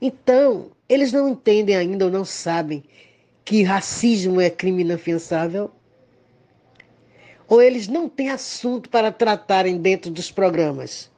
Então, 0.00 0.70
eles 0.88 1.12
não 1.12 1.28
entendem 1.28 1.76
ainda 1.76 2.04
ou 2.04 2.10
não 2.10 2.24
sabem 2.24 2.82
que 3.44 3.62
racismo 3.62 4.40
é 4.40 4.50
crime 4.50 4.82
inafiançável? 4.82 5.70
Ou 7.48 7.60
eles 7.60 7.88
não 7.88 8.08
têm 8.08 8.30
assunto 8.30 8.88
para 8.88 9.12
tratarem 9.12 9.78
dentro 9.78 10.10
dos 10.10 10.30
programas? 10.30 11.10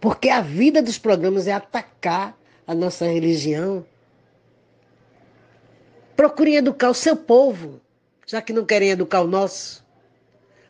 Porque 0.00 0.28
a 0.28 0.40
vida 0.40 0.82
dos 0.82 0.98
programas 0.98 1.46
é 1.46 1.52
atacar 1.52 2.38
a 2.66 2.74
nossa 2.74 3.06
religião. 3.06 3.84
Procurem 6.16 6.56
educar 6.56 6.88
o 6.88 6.94
seu 6.94 7.14
povo, 7.14 7.80
já 8.26 8.40
que 8.40 8.52
não 8.52 8.64
querem 8.64 8.90
educar 8.90 9.20
o 9.20 9.26
nosso. 9.26 9.84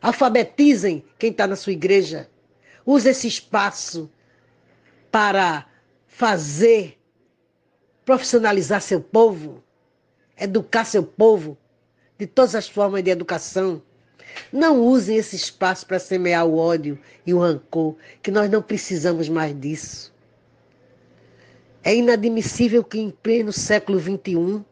Alfabetizem 0.01 1.05
quem 1.17 1.31
está 1.31 1.47
na 1.47 1.55
sua 1.55 1.71
igreja. 1.73 2.29
Use 2.85 3.09
esse 3.09 3.27
espaço 3.27 4.11
para 5.09 5.65
fazer, 6.05 6.97
profissionalizar 8.03 8.81
seu 8.81 8.99
povo, 8.99 9.63
educar 10.37 10.83
seu 10.83 11.03
povo 11.03 11.57
de 12.17 12.27
todas 12.27 12.53
as 12.53 12.67
formas 12.67 13.03
de 13.03 13.09
educação. 13.09 13.81
Não 14.51 14.81
usem 14.81 15.17
esse 15.17 15.35
espaço 15.35 15.85
para 15.85 15.97
semear 15.99 16.45
o 16.45 16.57
ódio 16.57 16.99
e 17.25 17.33
o 17.33 17.39
rancor, 17.39 17.95
que 18.21 18.31
nós 18.31 18.49
não 18.49 18.61
precisamos 18.61 19.29
mais 19.29 19.57
disso. 19.57 20.13
É 21.83 21.95
inadmissível 21.95 22.83
que 22.83 22.99
em 22.99 23.09
pleno 23.09 23.53
século 23.53 23.99
XXI 23.99 24.65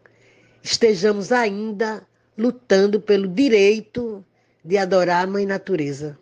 estejamos 0.66 1.32
ainda 1.32 2.06
lutando 2.36 3.00
pelo 3.00 3.28
direito 3.28 4.26
de 4.64 4.78
adorar 4.80 5.24
a 5.24 5.28
Mãe 5.28 5.46
Natureza. 5.46 6.18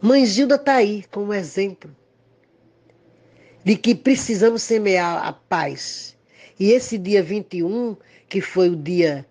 Mãe 0.00 0.24
Gilda 0.24 0.54
está 0.54 0.76
aí 0.76 1.04
como 1.10 1.34
exemplo 1.34 1.94
de 3.62 3.76
que 3.76 3.94
precisamos 3.94 4.62
semear 4.62 5.24
a 5.24 5.32
paz. 5.32 6.16
E 6.58 6.72
esse 6.72 6.96
dia 6.96 7.22
21, 7.22 7.96
que 8.28 8.40
foi 8.40 8.70
o 8.70 8.76
dia 8.76 9.26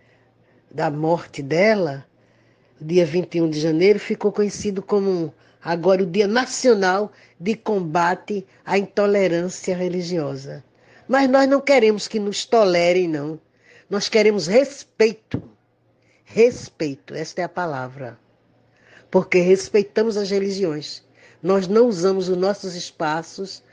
da 0.69 0.89
morte 0.89 1.41
dela, 1.41 2.05
dia 2.79 3.05
21 3.05 3.49
de 3.49 3.59
janeiro, 3.59 3.99
ficou 3.99 4.31
conhecido 4.31 4.81
como 4.83 5.33
agora 5.61 6.03
o 6.03 6.05
Dia 6.05 6.27
Nacional 6.27 7.11
de 7.39 7.55
Combate 7.55 8.45
à 8.63 8.77
Intolerância 8.77 9.75
Religiosa. 9.75 10.63
Mas 11.07 11.29
nós 11.29 11.47
não 11.47 11.59
queremos 11.61 12.07
que 12.07 12.19
nos 12.19 12.45
tolerem, 12.45 13.07
não. 13.07 13.39
Nós 13.89 14.07
queremos 14.07 14.47
respeito. 14.47 15.41
Respeito, 16.23 17.13
esta 17.13 17.41
é 17.41 17.43
a 17.43 17.49
palavra. 17.49 18.17
Porque 19.09 19.39
respeitamos 19.39 20.15
as 20.15 20.29
religiões. 20.29 21.03
Nós 21.43 21.67
não 21.67 21.87
usamos 21.87 22.29
os 22.29 22.37
nossos 22.37 22.75
espaços 22.75 23.63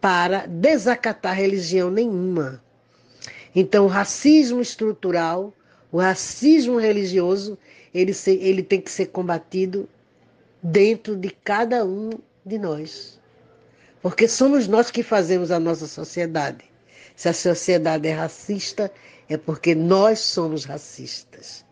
para 0.00 0.46
desacatar 0.46 1.36
religião 1.36 1.90
nenhuma. 1.90 2.62
Então, 3.54 3.86
o 3.86 3.88
racismo 3.88 4.60
estrutural 4.60 5.54
o 5.90 5.98
racismo 5.98 6.78
religioso 6.78 7.58
ele, 7.94 8.12
ele 8.26 8.62
tem 8.62 8.80
que 8.80 8.90
ser 8.90 9.06
combatido 9.06 9.88
dentro 10.62 11.16
de 11.16 11.30
cada 11.30 11.84
um 11.84 12.10
de 12.44 12.58
nós. 12.58 13.17
Porque 14.00 14.28
somos 14.28 14.68
nós 14.68 14.90
que 14.90 15.02
fazemos 15.02 15.50
a 15.50 15.58
nossa 15.58 15.86
sociedade. 15.86 16.64
Se 17.16 17.28
a 17.28 17.32
sociedade 17.32 18.06
é 18.08 18.12
racista, 18.12 18.92
é 19.28 19.36
porque 19.36 19.74
nós 19.74 20.20
somos 20.20 20.64
racistas. 20.64 21.64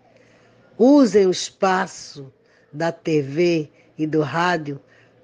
Usem 0.76 1.26
o 1.26 1.30
espaço 1.30 2.32
da 2.72 2.90
TV 2.92 3.70
e 3.96 4.06
do 4.06 4.20
rádio 4.20 4.80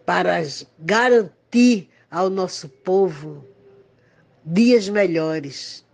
para 0.06 0.40
garantir 0.78 1.90
ao 2.10 2.30
nosso 2.30 2.68
povo 2.68 3.44
dias 4.44 4.88
melhores, 4.88 5.84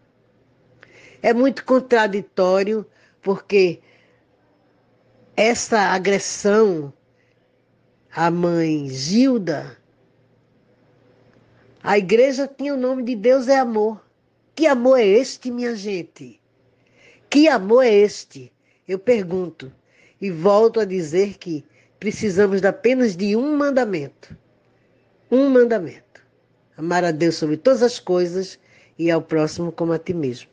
é 1.22 1.34
muito 1.34 1.64
contraditório, 1.64 2.86
porque 3.22 3.80
essa 5.36 5.78
agressão 5.78 6.92
à 8.14 8.30
mãe 8.30 8.88
Gilda, 8.88 9.77
a 11.82 11.96
igreja 11.96 12.48
tinha 12.48 12.74
o 12.74 12.76
nome 12.76 13.02
de 13.02 13.14
Deus 13.14 13.48
é 13.48 13.58
amor. 13.58 14.04
Que 14.54 14.66
amor 14.66 14.98
é 14.98 15.06
este, 15.06 15.50
minha 15.50 15.76
gente? 15.76 16.40
Que 17.30 17.48
amor 17.48 17.84
é 17.84 17.92
este? 17.92 18.52
Eu 18.86 18.98
pergunto 18.98 19.72
e 20.20 20.30
volto 20.30 20.80
a 20.80 20.84
dizer 20.84 21.38
que 21.38 21.64
precisamos 22.00 22.64
apenas 22.64 23.16
de 23.16 23.36
um 23.36 23.56
mandamento. 23.56 24.36
Um 25.30 25.48
mandamento. 25.50 26.26
Amar 26.76 27.04
a 27.04 27.10
Deus 27.10 27.36
sobre 27.36 27.56
todas 27.56 27.82
as 27.82 28.00
coisas 28.00 28.58
e 28.98 29.10
ao 29.10 29.22
próximo 29.22 29.70
como 29.70 29.92
a 29.92 29.98
ti 29.98 30.12
mesmo. 30.12 30.48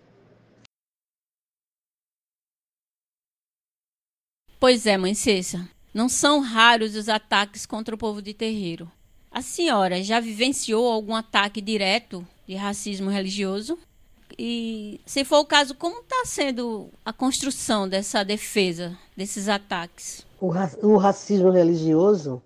Pois 4.60 4.86
é, 4.86 4.98
mãe 4.98 5.14
Cessa, 5.14 5.68
não 5.94 6.10
são 6.10 6.40
raros 6.40 6.96
os 6.96 7.10
ataques 7.10 7.66
contra 7.66 7.94
o 7.94 7.98
povo 7.98 8.22
de 8.22 8.34
terreiro. 8.34 8.92
A 9.36 9.42
senhora 9.42 10.02
já 10.02 10.22
vivenciou 10.22 10.90
algum 10.90 11.14
ataque 11.14 11.60
direto 11.60 12.26
de 12.48 12.56
racismo 12.56 13.10
religioso? 13.10 13.78
E, 14.40 15.02
se 15.06 15.26
for 15.26 15.40
o 15.40 15.46
caso, 15.46 15.76
como 15.76 16.00
está 16.00 16.24
sendo 16.24 16.90
a 17.04 17.12
construção 17.12 17.86
dessa 17.86 18.24
defesa, 18.24 18.98
desses 19.14 19.50
ataques? 19.50 20.26
O, 20.40 20.48
ra 20.48 20.72
o 20.82 20.96
racismo 20.96 21.50
religioso 21.50 22.42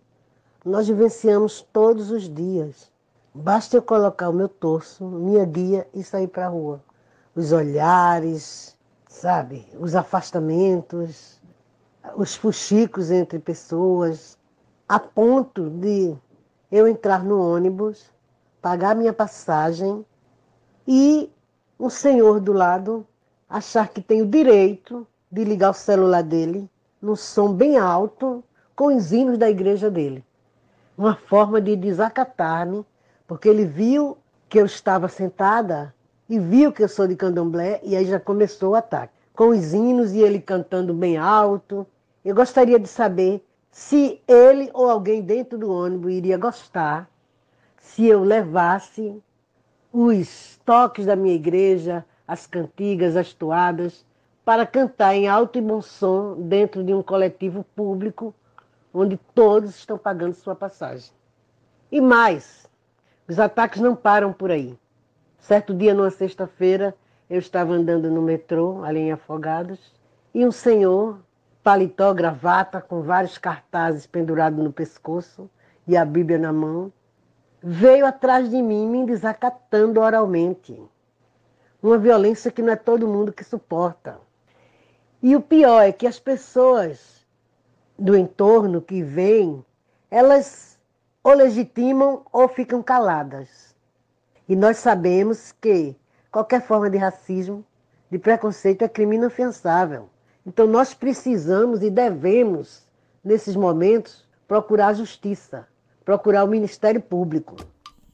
nós 0.66 0.88
vivenciamos 0.88 1.64
todos 1.72 2.10
os 2.10 2.28
dias. 2.28 2.92
Basta 3.36 3.78
eu 3.78 3.84
colocar 3.84 4.28
o 4.30 4.34
meu 4.34 4.50
torso, 4.50 5.06
minha 5.06 5.46
guia 5.46 5.88
e 5.94 6.04
sair 6.04 6.28
para 6.28 6.48
a 6.48 6.50
rua. 6.50 6.84
Os 7.36 7.52
olhares, 7.52 8.76
sabe? 9.08 9.64
Os 9.80 9.94
afastamentos, 9.94 11.40
os 12.16 12.34
fuxicos 12.34 13.12
entre 13.12 13.38
pessoas, 13.38 14.40
a 14.88 15.00
ponto 15.00 15.70
de 15.70 16.18
eu 16.72 16.88
entrar 16.88 17.24
no 17.24 17.40
ônibus, 17.42 18.12
pagar 18.62 18.96
minha 18.96 19.14
passagem 19.14 20.06
e 20.88 21.30
um 21.80 21.90
senhor 21.90 22.40
do 22.40 22.54
lado 22.54 23.06
achar 23.50 23.88
que 23.88 24.02
tem 24.02 24.22
o 24.22 24.28
direito 24.28 25.08
de 25.32 25.44
ligar 25.44 25.72
o 25.72 25.74
celular 25.74 26.22
dele 26.22 26.70
num 27.02 27.16
som 27.16 27.54
bem 27.54 27.78
alto 27.78 28.44
com 28.76 28.96
os 28.96 29.12
hinos 29.12 29.38
da 29.38 29.50
igreja 29.50 29.90
dele. 29.90 30.24
Uma 30.98 31.16
forma 31.16 31.62
de 31.62 31.76
desacatar-me, 31.76 32.86
porque 33.28 33.48
ele 33.48 33.66
viu 33.66 34.18
que 34.50 34.60
eu 34.60 34.66
estava 34.66 35.08
sentada 35.08 35.94
e 36.28 36.40
viu 36.40 36.72
que 36.72 36.84
eu 36.84 36.90
sou 36.90 37.08
de 37.08 37.16
candomblé 37.16 37.80
e 37.84 37.96
aí 37.96 38.06
já 38.06 38.20
começou 38.20 38.72
o 38.72 38.76
ataque 38.76 39.14
com 39.34 39.50
os 39.50 39.74
hinos 39.74 40.12
e 40.12 40.20
ele 40.20 40.40
cantando 40.40 40.94
bem 40.94 41.18
alto. 41.18 41.88
Eu 42.26 42.36
gostaria 42.36 42.78
de 42.78 42.88
saber 42.88 43.42
se 43.80 44.22
ele 44.28 44.70
ou 44.74 44.90
alguém 44.90 45.22
dentro 45.22 45.58
do 45.58 45.72
ônibus 45.72 46.12
iria 46.12 46.38
gostar 46.38 47.10
se 47.78 48.06
eu 48.06 48.26
levasse 48.26 49.24
os 49.92 50.60
toques 50.66 51.06
da 51.06 51.16
minha 51.16 51.34
igreja, 51.34 52.06
as 52.28 52.46
cantigas, 52.46 53.16
as 53.16 53.32
toadas, 53.32 54.06
para 54.44 54.66
cantar 54.66 55.16
em 55.16 55.30
alto 55.30 55.58
e 55.58 55.62
bom 55.62 55.82
som 55.82 56.36
dentro 56.42 56.84
de 56.84 56.94
um 56.94 57.02
coletivo 57.02 57.66
público 57.74 58.36
onde 58.94 59.16
todos 59.34 59.78
estão 59.78 59.98
pagando 59.98 60.34
sua 60.34 60.56
passagem. 60.56 61.14
E 61.90 62.02
mais, 62.02 62.68
os 63.30 63.40
ataques 63.40 63.80
não 63.80 63.96
param 63.96 64.34
por 64.34 64.52
aí. 64.52 64.78
Certo 65.40 65.74
dia, 65.74 65.94
numa 65.94 66.12
sexta-feira, 66.12 66.94
eu 67.30 67.40
estava 67.40 67.72
andando 67.72 68.12
no 68.12 68.22
metrô, 68.22 68.84
ali 68.84 69.00
em 69.00 69.14
Afogados, 69.14 69.96
e 70.34 70.46
um 70.46 70.52
senhor, 70.52 71.18
paletó, 71.70 72.16
gravata, 72.16 72.82
com 72.82 73.04
vários 73.04 73.38
cartazes 73.38 74.08
pendurados 74.08 74.58
no 74.58 74.74
pescoço 74.74 75.48
e 75.86 75.96
a 75.96 76.04
Bíblia 76.04 76.40
na 76.40 76.52
mão, 76.52 76.92
veio 77.62 78.08
atrás 78.08 78.50
de 78.50 78.60
mim 78.60 78.88
me 78.88 79.06
desacatando 79.06 80.00
oralmente. 80.00 80.82
Uma 81.80 82.00
violência 82.00 82.50
que 82.50 82.64
não 82.64 82.74
é 82.74 82.76
todo 82.76 83.08
mundo 83.08 83.32
que 83.32 83.44
suporta. 83.44 84.20
E 85.22 85.36
o 85.36 85.42
pior 85.42 85.84
é 85.84 85.92
que 85.92 86.08
as 86.08 86.20
pessoas 86.20 87.24
do 88.00 88.18
entorno 88.18 88.82
que 88.82 89.04
vêm, 89.04 89.64
elas 90.10 90.80
ou 91.24 91.34
legitimam 91.34 92.26
ou 92.34 92.48
ficam 92.48 92.82
caladas. 92.82 93.76
E 94.48 94.56
nós 94.56 94.78
sabemos 94.78 95.52
que 95.62 95.96
qualquer 96.32 96.64
forma 96.64 96.90
de 96.90 96.98
racismo, 96.98 97.64
de 98.10 98.18
preconceito 98.18 98.82
é 98.82 98.90
crime 98.90 99.18
inafiançável. 99.18 100.10
Então 100.50 100.66
nós 100.66 100.96
precisamos 100.96 101.84
e 101.84 101.92
devemos, 101.92 102.82
nesses 103.24 103.56
momentos, 103.56 104.26
procurar 104.48 104.96
justiça, 104.96 105.68
procurar 106.04 106.44
o 106.44 106.48
Ministério 106.48 107.00
Público. 107.00 107.56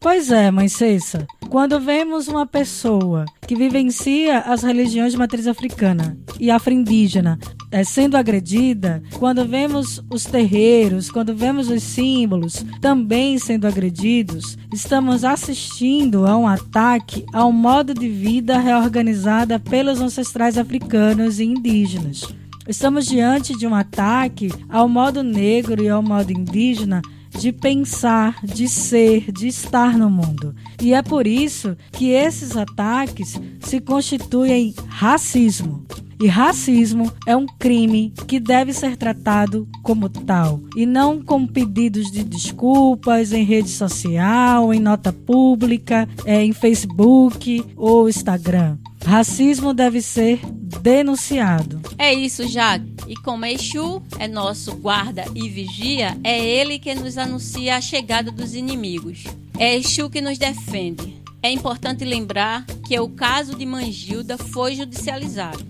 Pois 0.06 0.30
é, 0.30 0.52
mãe 0.52 0.68
Cessa. 0.68 1.26
Quando 1.50 1.80
vemos 1.80 2.28
uma 2.28 2.46
pessoa 2.46 3.26
que 3.48 3.56
vivencia 3.56 4.38
as 4.38 4.62
religiões 4.62 5.14
de 5.14 5.18
matriz 5.18 5.48
africana 5.48 6.16
e 6.40 6.52
afro-indígena 6.52 7.40
é, 7.72 7.84
sendo 7.84 8.16
agredida, 8.16 9.02
quando 9.18 9.44
vemos 9.48 10.04
os 10.08 10.24
terreiros, 10.24 11.10
quando 11.10 11.34
vemos 11.34 11.72
os 11.72 11.82
símbolos 11.82 12.64
também 12.80 13.40
sendo 13.40 13.66
agredidos, 13.66 14.56
estamos 14.72 15.24
assistindo 15.24 16.28
a 16.28 16.38
um 16.38 16.48
ataque 16.48 17.26
ao 17.34 17.52
modo 17.52 17.92
de 17.92 18.08
vida 18.08 18.60
reorganizada 18.60 19.58
pelos 19.58 20.00
ancestrais 20.00 20.56
africanos 20.56 21.40
e 21.40 21.46
indígenas. 21.46 22.32
Estamos 22.68 23.08
diante 23.08 23.58
de 23.58 23.66
um 23.66 23.74
ataque 23.74 24.52
ao 24.70 24.88
modo 24.88 25.24
negro 25.24 25.84
e 25.84 25.90
ao 25.90 26.04
modo 26.04 26.32
indígena 26.32 27.02
de 27.38 27.52
pensar, 27.52 28.40
de 28.44 28.68
ser, 28.68 29.32
de 29.32 29.48
estar 29.48 29.98
no 29.98 30.10
mundo. 30.10 30.56
E 30.82 30.94
é 30.94 31.02
por 31.02 31.28
isso 31.28 31.76
que 31.92 32.10
esses 32.10 32.56
ataques 32.56 33.40
se 33.60 33.80
constituem 33.80 34.74
racismo. 34.88 35.86
E 36.20 36.28
racismo 36.28 37.12
é 37.28 37.36
um 37.36 37.46
crime 37.46 38.14
que 38.26 38.40
deve 38.40 38.72
ser 38.72 38.96
tratado 38.96 39.68
como 39.84 40.08
tal 40.08 40.62
e 40.76 40.86
não 40.86 41.22
com 41.22 41.46
pedidos 41.46 42.10
de 42.10 42.24
desculpas 42.24 43.34
em 43.34 43.44
rede 43.44 43.70
social, 43.70 44.74
em 44.74 44.80
nota 44.80 45.12
pública, 45.12 46.08
é, 46.26 46.42
em 46.42 46.54
Facebook 46.54 47.66
ou 47.76 48.08
Instagram. 48.08 48.78
Racismo 49.06 49.74
deve 49.74 50.02
ser 50.02 50.40
denunciado. 50.82 51.80
É 51.98 52.14
isso, 52.14 52.48
Jaque. 52.48 52.96
E 53.08 53.16
como 53.16 53.46
Exu 53.46 54.02
é 54.18 54.28
nosso 54.28 54.76
guarda 54.76 55.24
e 55.36 55.48
vigia, 55.48 56.18
é 56.24 56.44
ele 56.44 56.80
que 56.80 56.94
nos 56.96 57.18
anuncia 57.18 57.76
a 57.76 57.82
chegada 57.82 58.32
dos 58.32 58.56
inimigos. 58.56 59.24
É 59.60 59.76
Exu 59.76 60.10
que 60.10 60.22
nos 60.22 60.38
defende. 60.38 61.16
É 61.42 61.52
importante 61.52 62.04
lembrar 62.04 62.66
que 62.88 63.00
o 63.00 63.08
caso 63.08 63.56
de 63.56 63.66
Mangilda 63.66 64.38
foi 64.38 64.76
judicializado. 64.76 65.64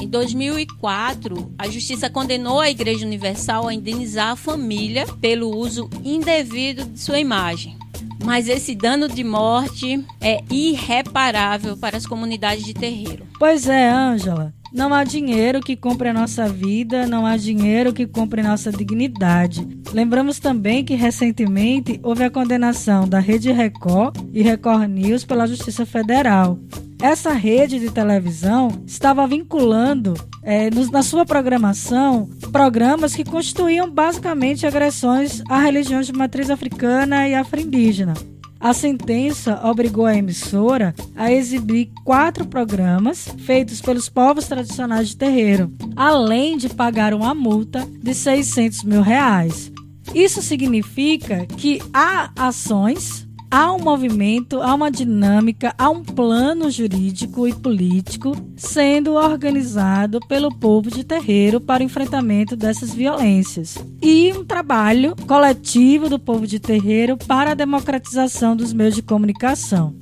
Em 0.00 0.08
2004, 0.08 1.54
a 1.56 1.68
justiça 1.68 2.10
condenou 2.10 2.58
a 2.58 2.70
Igreja 2.70 3.06
Universal 3.06 3.68
a 3.68 3.74
indenizar 3.74 4.30
a 4.30 4.36
família 4.36 5.06
pelo 5.20 5.54
uso 5.56 5.88
indevido 6.02 6.84
de 6.84 6.98
sua 6.98 7.20
imagem. 7.20 7.76
Mas 8.24 8.48
esse 8.48 8.74
dano 8.74 9.08
de 9.08 9.24
morte 9.24 10.04
é 10.20 10.42
irreparável 10.50 11.76
para 11.76 11.96
as 11.96 12.06
comunidades 12.06 12.64
de 12.64 12.74
terreiro. 12.74 13.26
Pois 13.38 13.68
é, 13.68 13.88
Ângela. 13.88 14.54
Não 14.72 14.94
há 14.94 15.02
dinheiro 15.02 15.60
que 15.60 15.74
compre 15.74 16.08
a 16.08 16.14
nossa 16.14 16.48
vida, 16.48 17.04
não 17.04 17.26
há 17.26 17.36
dinheiro 17.36 17.92
que 17.92 18.06
compre 18.06 18.40
nossa 18.40 18.70
dignidade. 18.70 19.66
Lembramos 19.92 20.38
também 20.38 20.84
que 20.84 20.94
recentemente 20.94 21.98
houve 22.04 22.22
a 22.22 22.30
condenação 22.30 23.08
da 23.08 23.18
Rede 23.18 23.50
Record 23.50 24.16
e 24.32 24.42
Record 24.42 24.88
News 24.88 25.24
pela 25.24 25.46
Justiça 25.46 25.84
Federal. 25.84 26.56
Essa 27.02 27.32
rede 27.32 27.80
de 27.80 27.90
televisão 27.90 28.70
estava 28.86 29.26
vinculando 29.26 30.14
é, 30.42 30.70
na 30.92 31.02
sua 31.02 31.24
programação 31.24 32.28
programas 32.50 33.14
que 33.14 33.24
constituíam 33.24 33.90
basicamente 33.90 34.66
agressões 34.66 35.42
a 35.48 35.58
religiões 35.60 36.06
de 36.06 36.12
matriz 36.12 36.50
africana 36.50 37.28
e 37.28 37.34
afro-indígena. 37.34 38.14
A 38.58 38.74
sentença 38.74 39.58
obrigou 39.64 40.04
a 40.04 40.14
emissora 40.14 40.94
a 41.16 41.32
exibir 41.32 41.90
quatro 42.04 42.44
programas 42.44 43.26
feitos 43.38 43.80
pelos 43.80 44.10
povos 44.10 44.46
tradicionais 44.46 45.08
de 45.08 45.16
terreiro, 45.16 45.72
além 45.96 46.58
de 46.58 46.68
pagar 46.68 47.14
uma 47.14 47.34
multa 47.34 47.88
de 48.02 48.12
600 48.12 48.84
mil 48.84 49.00
reais. 49.00 49.72
Isso 50.14 50.42
significa 50.42 51.46
que 51.46 51.80
há 51.94 52.30
ações 52.36 53.26
há 53.50 53.72
um 53.72 53.78
movimento, 53.78 54.62
há 54.62 54.74
uma 54.74 54.90
dinâmica, 54.90 55.74
há 55.76 55.90
um 55.90 56.02
plano 56.02 56.70
jurídico 56.70 57.48
e 57.48 57.52
político 57.52 58.36
sendo 58.56 59.14
organizado 59.14 60.20
pelo 60.28 60.54
povo 60.54 60.90
de 60.90 61.02
terreiro 61.02 61.60
para 61.60 61.82
o 61.82 61.86
enfrentamento 61.86 62.54
dessas 62.54 62.94
violências. 62.94 63.76
E 64.00 64.32
um 64.32 64.44
trabalho 64.44 65.16
coletivo 65.26 66.08
do 66.08 66.18
povo 66.18 66.46
de 66.46 66.60
terreiro 66.60 67.16
para 67.16 67.52
a 67.52 67.54
democratização 67.54 68.54
dos 68.54 68.72
meios 68.72 68.94
de 68.94 69.02
comunicação. 69.02 69.94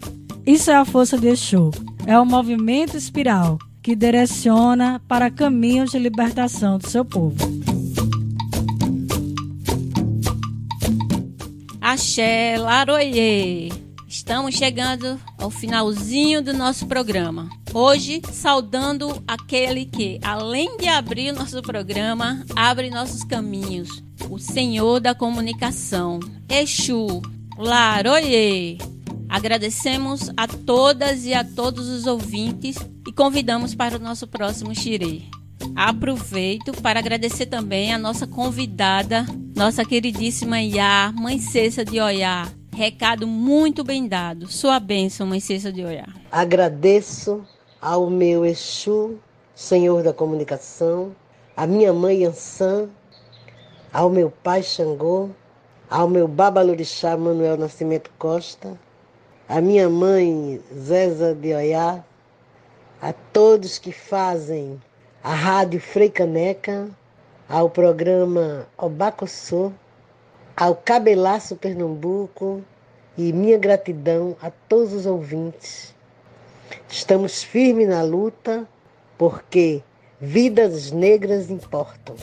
Isso 0.45 0.71
é 0.71 0.77
a 0.77 0.85
força 0.85 1.19
de 1.19 1.29
Exu. 1.29 1.71
É 2.07 2.19
o 2.19 2.27
movimento 2.27 2.97
espiral 2.97 3.59
que 3.83 3.95
direciona 3.95 5.01
para 5.09 5.31
caminhos 5.31 5.91
de 5.91 5.99
libertação 5.99 6.79
do 6.79 6.89
seu 6.89 7.05
povo. 7.05 7.78
Axé, 11.91 12.59
Laroie. 12.59 13.71
Estamos 14.07 14.55
chegando 14.55 15.19
ao 15.39 15.49
finalzinho 15.49 16.43
do 16.43 16.53
nosso 16.53 16.87
programa. 16.87 17.49
Hoje, 17.73 18.21
saudando 18.31 19.25
aquele 19.27 19.87
que, 19.87 20.21
além 20.23 20.77
de 20.77 20.87
abrir 20.87 21.33
nosso 21.33 21.63
programa, 21.63 22.45
abre 22.55 22.91
nossos 22.91 23.25
caminhos. 23.25 24.03
O 24.29 24.39
Senhor 24.39 25.01
da 25.01 25.15
Comunicação, 25.15 26.21
Exu, 26.47 27.23
Laroie. 27.57 28.77
Agradecemos 29.27 30.31
a 30.37 30.47
todas 30.47 31.25
e 31.25 31.33
a 31.33 31.43
todos 31.43 31.89
os 31.89 32.07
ouvintes 32.07 32.77
e 33.07 33.13
convidamos 33.13 33.75
para 33.75 33.97
o 33.97 33.99
nosso 33.99 34.27
próximo 34.27 34.75
xirê. 34.75 35.23
Aproveito 35.75 36.73
para 36.83 36.99
agradecer 36.99 37.47
também 37.47 37.93
a 37.93 37.99
nossa 37.99 38.27
convidada, 38.27 39.25
nossa 39.55 39.85
queridíssima 39.85 40.61
Iá, 40.61 41.13
Mãe 41.15 41.39
Cessa 41.39 41.85
de 41.85 42.01
Oiá. 42.01 42.49
Recado 42.75 43.27
muito 43.27 43.83
bem 43.83 44.07
dado. 44.07 44.47
Sua 44.49 44.79
bênção, 44.79 45.27
Mãe 45.27 45.41
Cessa 45.41 45.73
de 45.73 45.85
Oiá. 45.85 46.07
Agradeço 46.31 47.45
ao 47.81 48.11
meu 48.11 48.45
Exu, 48.45 49.19
Senhor 49.55 50.03
da 50.03 50.13
Comunicação, 50.13 51.15
à 51.57 51.67
minha 51.67 51.93
mãe 51.93 52.25
Ansan, 52.25 52.89
ao 53.93 54.11
meu 54.11 54.31
pai 54.31 54.63
Xangô, 54.63 55.31
ao 55.91 56.09
meu 56.09 56.29
babalorixá 56.29 57.17
Manuel 57.17 57.57
Nascimento 57.57 58.11
Costa, 58.19 58.79
à 59.49 59.61
minha 59.61 59.89
mãe 59.89 60.61
Zéza 60.77 61.35
de 61.35 61.55
Oiá, 61.55 62.05
a 63.01 63.13
todos 63.13 63.79
que 63.79 63.93
fazem 63.93 64.81
à 65.23 65.35
Rádio 65.35 65.81
Freicaneca, 65.81 66.89
ao 67.49 67.69
programa 67.69 68.67
Obacossô, 68.77 69.73
ao 70.57 70.75
Cabelaço 70.77 71.57
Pernambuco 71.57 72.63
e 73.17 73.33
minha 73.33 73.59
gratidão 73.59 74.37
a 74.41 74.51
todos 74.51 74.93
os 74.93 75.07
ouvintes. 75.07 75.95
Estamos 76.89 77.43
firmes 77.43 77.89
na 77.89 78.03
luta 78.03 78.67
porque 79.17 79.83
vidas 80.21 80.93
negras 80.93 81.51
importam. 81.51 82.15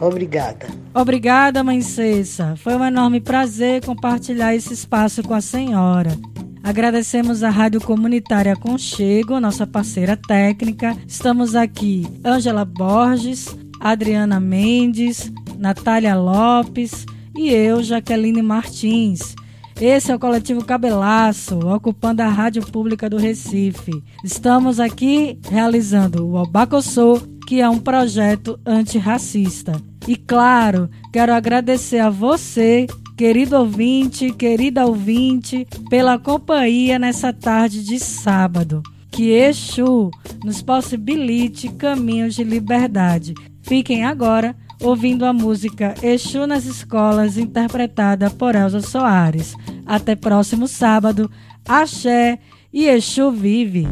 Obrigada. 0.00 0.66
Obrigada, 0.92 1.64
mãe 1.64 1.80
Cessa. 1.80 2.54
Foi 2.56 2.74
um 2.74 2.84
enorme 2.84 3.20
prazer 3.20 3.84
compartilhar 3.84 4.54
esse 4.54 4.72
espaço 4.72 5.22
com 5.22 5.34
a 5.34 5.40
senhora. 5.40 6.16
Agradecemos 6.62 7.42
a 7.42 7.50
Rádio 7.50 7.80
Comunitária 7.80 8.56
Conchego, 8.56 9.38
nossa 9.38 9.66
parceira 9.66 10.16
técnica. 10.16 10.96
Estamos 11.06 11.54
aqui, 11.54 12.06
Ângela 12.24 12.64
Borges, 12.64 13.54
Adriana 13.78 14.40
Mendes, 14.40 15.30
Natália 15.58 16.14
Lopes 16.14 17.04
e 17.36 17.50
eu, 17.50 17.82
Jaqueline 17.82 18.42
Martins. 18.42 19.34
Esse 19.80 20.12
é 20.12 20.14
o 20.14 20.18
coletivo 20.18 20.64
Cabelaço, 20.64 21.58
ocupando 21.58 22.22
a 22.22 22.28
Rádio 22.28 22.64
Pública 22.64 23.10
do 23.10 23.16
Recife. 23.16 24.02
Estamos 24.24 24.78
aqui 24.78 25.38
realizando 25.50 26.26
o 26.26 26.36
Obacossô, 26.36 27.20
que 27.46 27.60
é 27.60 27.68
um 27.68 27.78
projeto 27.78 28.58
antirracista. 28.64 29.80
E 30.06 30.16
claro, 30.16 30.90
quero 31.12 31.32
agradecer 31.32 31.98
a 31.98 32.10
você 32.10 32.86
querido 33.16 33.56
ouvinte, 33.56 34.32
querida 34.32 34.86
ouvinte, 34.86 35.66
pela 35.88 36.18
companhia 36.18 36.98
nessa 36.98 37.32
tarde 37.32 37.84
de 37.84 37.98
sábado. 37.98 38.82
Que 39.10 39.30
Exu 39.30 40.10
nos 40.44 40.60
possibilite 40.60 41.68
caminhos 41.68 42.34
de 42.34 42.42
liberdade. 42.42 43.34
Fiquem 43.62 44.04
agora 44.04 44.56
ouvindo 44.82 45.24
a 45.24 45.32
música 45.32 45.94
Exu 46.02 46.46
nas 46.46 46.66
Escolas, 46.66 47.38
interpretada 47.38 48.28
por 48.28 48.56
Elza 48.56 48.80
Soares. 48.80 49.54
Até 49.86 50.16
próximo 50.16 50.66
sábado. 50.66 51.30
Axé 51.66 52.40
e 52.72 52.86
Exu 52.86 53.30
vive! 53.30 53.86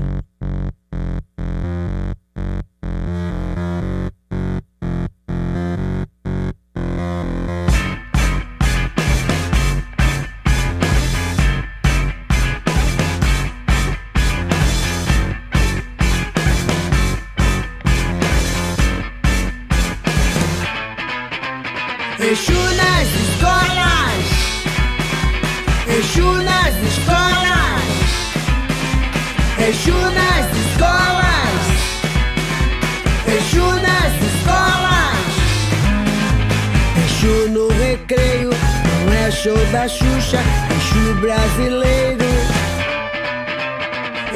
Show 39.43 39.59
da 39.73 39.89
Xuxa. 39.89 40.39
Exu 40.77 41.15
brasileiro. 41.21 42.31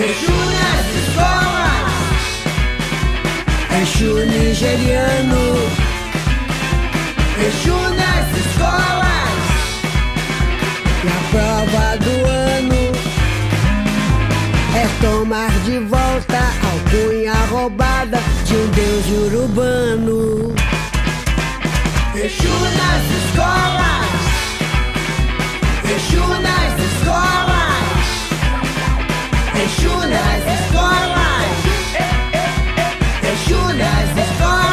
Exu 0.05 0.37
nas 0.57 0.87
escolas. 1.01 1.95
Exu 3.83 4.13
nigeriano. 4.27 5.45
Exu 7.47 7.79
nas 8.01 8.29
escolas 8.43 9.45
E 11.05 11.07
a 11.07 11.21
prova 11.31 11.87
do 11.99 12.15
ano 12.27 12.85
É 14.75 14.87
tomar 15.03 15.53
de 15.67 15.79
volta 15.81 16.39
a 16.39 16.67
alcunha 16.73 17.35
roubada 17.51 18.19
De 18.47 18.55
um 18.57 18.69
deus 18.71 19.07
urbano 19.35 20.55
Exu 22.15 22.49
nas 22.49 23.05
escolas 23.21 24.26
Exu 25.89 26.27
nas 26.41 26.79
escolas. 26.79 27.87
Exu 29.65 29.97
nas 30.09 30.43
escolas. 30.59 31.51
Exu 33.23 33.63
nas 33.75 34.11
escolas. 34.11 34.67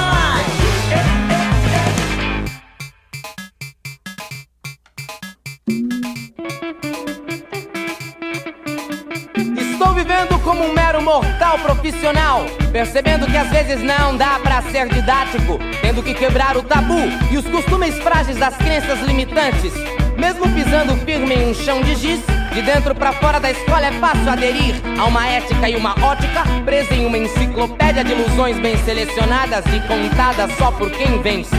Vivendo 9.95 10.37
como 10.43 10.65
um 10.65 10.73
mero 10.73 11.01
mortal 11.01 11.57
profissional, 11.59 12.45
percebendo 12.73 13.25
que 13.25 13.37
às 13.37 13.49
vezes 13.49 13.81
não 13.81 14.17
dá 14.17 14.37
para 14.39 14.61
ser 14.63 14.89
didático, 14.89 15.57
tendo 15.81 16.03
que 16.03 16.13
quebrar 16.13 16.57
o 16.57 16.63
tabu 16.63 16.99
e 17.31 17.37
os 17.37 17.47
costumes 17.47 17.95
frágeis 17.99 18.37
das 18.37 18.57
crenças 18.57 18.99
limitantes. 19.01 19.71
Mesmo 20.17 20.47
pisando 20.53 20.95
firme 21.05 21.35
em 21.35 21.49
um 21.49 21.53
chão 21.53 21.81
de 21.81 21.95
giz, 21.95 22.21
de 22.53 22.61
dentro 22.61 22.93
para 22.95 23.13
fora 23.13 23.39
da 23.39 23.51
escola 23.51 23.87
é 23.87 23.91
fácil 23.93 24.29
aderir 24.29 24.75
a 24.99 25.05
uma 25.05 25.27
ética 25.27 25.69
e 25.69 25.75
uma 25.75 25.91
ótica 26.03 26.43
presa 26.65 26.93
em 26.93 27.05
uma 27.05 27.17
enciclopédia 27.17 28.03
de 28.03 28.11
ilusões 28.11 28.59
bem 28.59 28.77
selecionadas 28.85 29.65
e 29.67 29.79
contadas 29.87 30.51
só 30.57 30.71
por 30.71 30.89
quem 30.91 31.21
vence. 31.21 31.55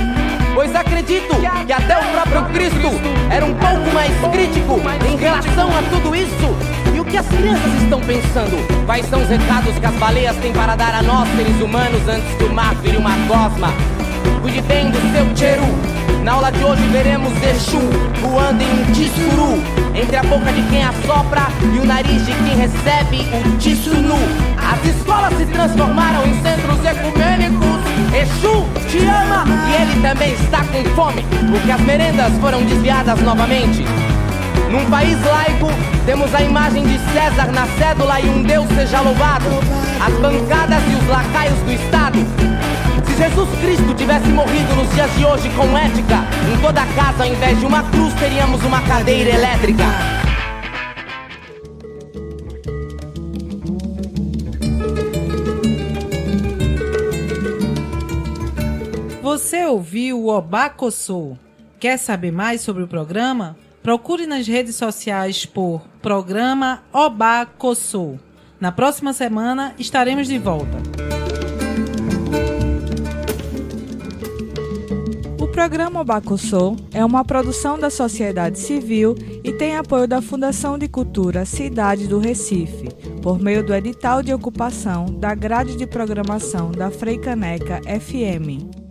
Pois 0.55 0.75
acredito 0.75 1.35
que 1.67 1.73
até 1.73 1.99
o 1.99 2.05
próprio 2.13 2.45
Cristo 2.53 2.91
era 3.31 3.45
um 3.45 3.55
pouco 3.55 3.93
mais 3.93 4.13
crítico 4.33 4.81
em 5.09 5.17
relação 5.17 5.69
a 5.69 5.83
tudo 5.91 6.15
isso 6.15 6.85
o 7.05 7.11
que 7.11 7.19
as 7.19 7.27
crianças 7.29 7.83
estão 7.83 8.01
pensando? 8.01 8.57
Quais 8.87 9.05
são 9.07 9.21
os 9.21 9.29
recados 9.29 9.79
que 9.79 9.87
as 9.87 9.95
baleias 9.95 10.37
têm 10.37 10.53
para 10.53 10.75
dar 10.75 10.95
a 10.95 11.03
nós, 11.03 11.29
seres 11.37 11.61
humanos, 11.61 12.01
antes 12.09 12.35
que 12.37 12.45
o 12.45 12.53
mar 12.53 12.75
vire 12.77 12.97
uma 12.97 13.15
gosma? 13.27 13.69
Cuide 14.41 14.63
bem 14.63 14.91
do 14.91 14.99
seu 15.13 15.35
tcheru. 15.35 16.04
Na 16.25 16.33
aula 16.33 16.51
de 16.51 16.65
hoje 16.65 16.83
veremos 16.89 17.35
Exu 17.43 17.79
voando 18.23 18.63
em 18.63 18.81
um 18.81 18.93
tissuru 18.93 19.63
Entre 19.95 20.17
a 20.17 20.23
boca 20.23 20.51
de 20.51 20.63
quem 20.71 20.83
assopra 20.83 21.43
e 21.63 21.79
o 21.79 21.85
nariz 21.85 22.25
de 22.25 22.33
quem 22.33 22.57
recebe 22.57 23.29
o 23.47 23.59
tissunu 23.59 24.17
As 24.57 24.83
escolas 24.87 25.37
se 25.37 25.45
transformaram 25.45 26.25
em 26.27 26.43
centros 26.43 26.83
ecumênicos 26.83 27.79
Exu 28.17 28.67
te 28.89 29.05
ama 29.05 29.45
e 29.69 29.83
ele 29.83 30.01
também 30.01 30.33
está 30.33 30.65
com 30.65 30.83
fome 30.97 31.27
Porque 31.51 31.71
as 31.71 31.81
merendas 31.83 32.33
foram 32.41 32.63
desviadas 32.63 33.21
novamente 33.21 33.85
num 34.71 34.91
país 34.91 35.17
laico, 35.25 35.69
temos 36.05 36.35
a 36.35 36.43
imagem 36.43 36.83
de 36.85 36.99
César 37.13 37.53
na 37.53 37.65
cédula 37.79 38.21
e 38.21 38.29
um 38.29 38.43
Deus 38.43 38.67
seja 38.75 39.01
louvado. 39.03 39.47
As 40.05 40.13
bancadas 40.15 40.83
e 40.91 40.97
os 40.97 41.07
lacaios 41.07 41.59
do 41.61 41.73
Estado. 41.73 42.54
Se 43.15 43.23
Jesus 43.23 43.49
Cristo 43.61 43.95
tivesse 43.95 44.27
morrido 44.31 44.75
nos 44.75 44.93
dias 44.93 45.09
de 45.17 45.25
hoje 45.25 45.49
com 45.51 45.79
ética, 45.79 46.17
em 46.53 46.61
toda 46.61 46.85
casa, 46.97 47.23
ao 47.23 47.33
invés 47.33 47.61
de 47.61 47.65
uma 47.65 47.89
cruz, 47.89 48.13
teríamos 48.15 48.61
uma 48.65 48.83
cadeira 48.83 49.31
elétrica. 49.31 49.85
Você 59.23 59.65
ouviu 59.65 60.19
o 60.19 60.29
Obacossô? 60.29 61.37
Quer 61.79 61.99
saber 61.99 62.33
mais 62.33 62.63
sobre 62.63 62.83
o 62.83 62.89
programa? 62.89 63.57
Procure 63.81 64.27
nas 64.27 64.49
redes 64.49 64.75
sociais 64.75 65.47
por 65.47 65.83
Programa 66.03 66.83
Oba 66.93 67.47
Cossou. 67.47 68.19
Na 68.59 68.73
próxima 68.73 69.13
semana 69.13 69.73
estaremos 69.79 70.27
de 70.27 70.37
volta. 70.37 71.24
Programa 75.55 76.01
Obacossou 76.01 76.75
é 76.93 77.05
uma 77.05 77.25
produção 77.25 77.79
da 77.79 77.89
sociedade 77.89 78.59
civil 78.59 79.15
e 79.45 79.53
tem 79.53 79.77
apoio 79.77 80.09
da 80.09 80.21
Fundação 80.21 80.77
de 80.77 80.89
Cultura 80.89 81.45
Cidade 81.45 82.09
do 82.09 82.19
Recife, 82.19 82.89
por 83.23 83.39
meio 83.39 83.65
do 83.65 83.73
edital 83.73 84.21
de 84.21 84.35
ocupação 84.35 85.07
da 85.07 85.33
grade 85.33 85.77
de 85.77 85.87
programação 85.87 86.73
da 86.73 86.91
Freicaneca 86.91 87.81
FM. 87.83 88.84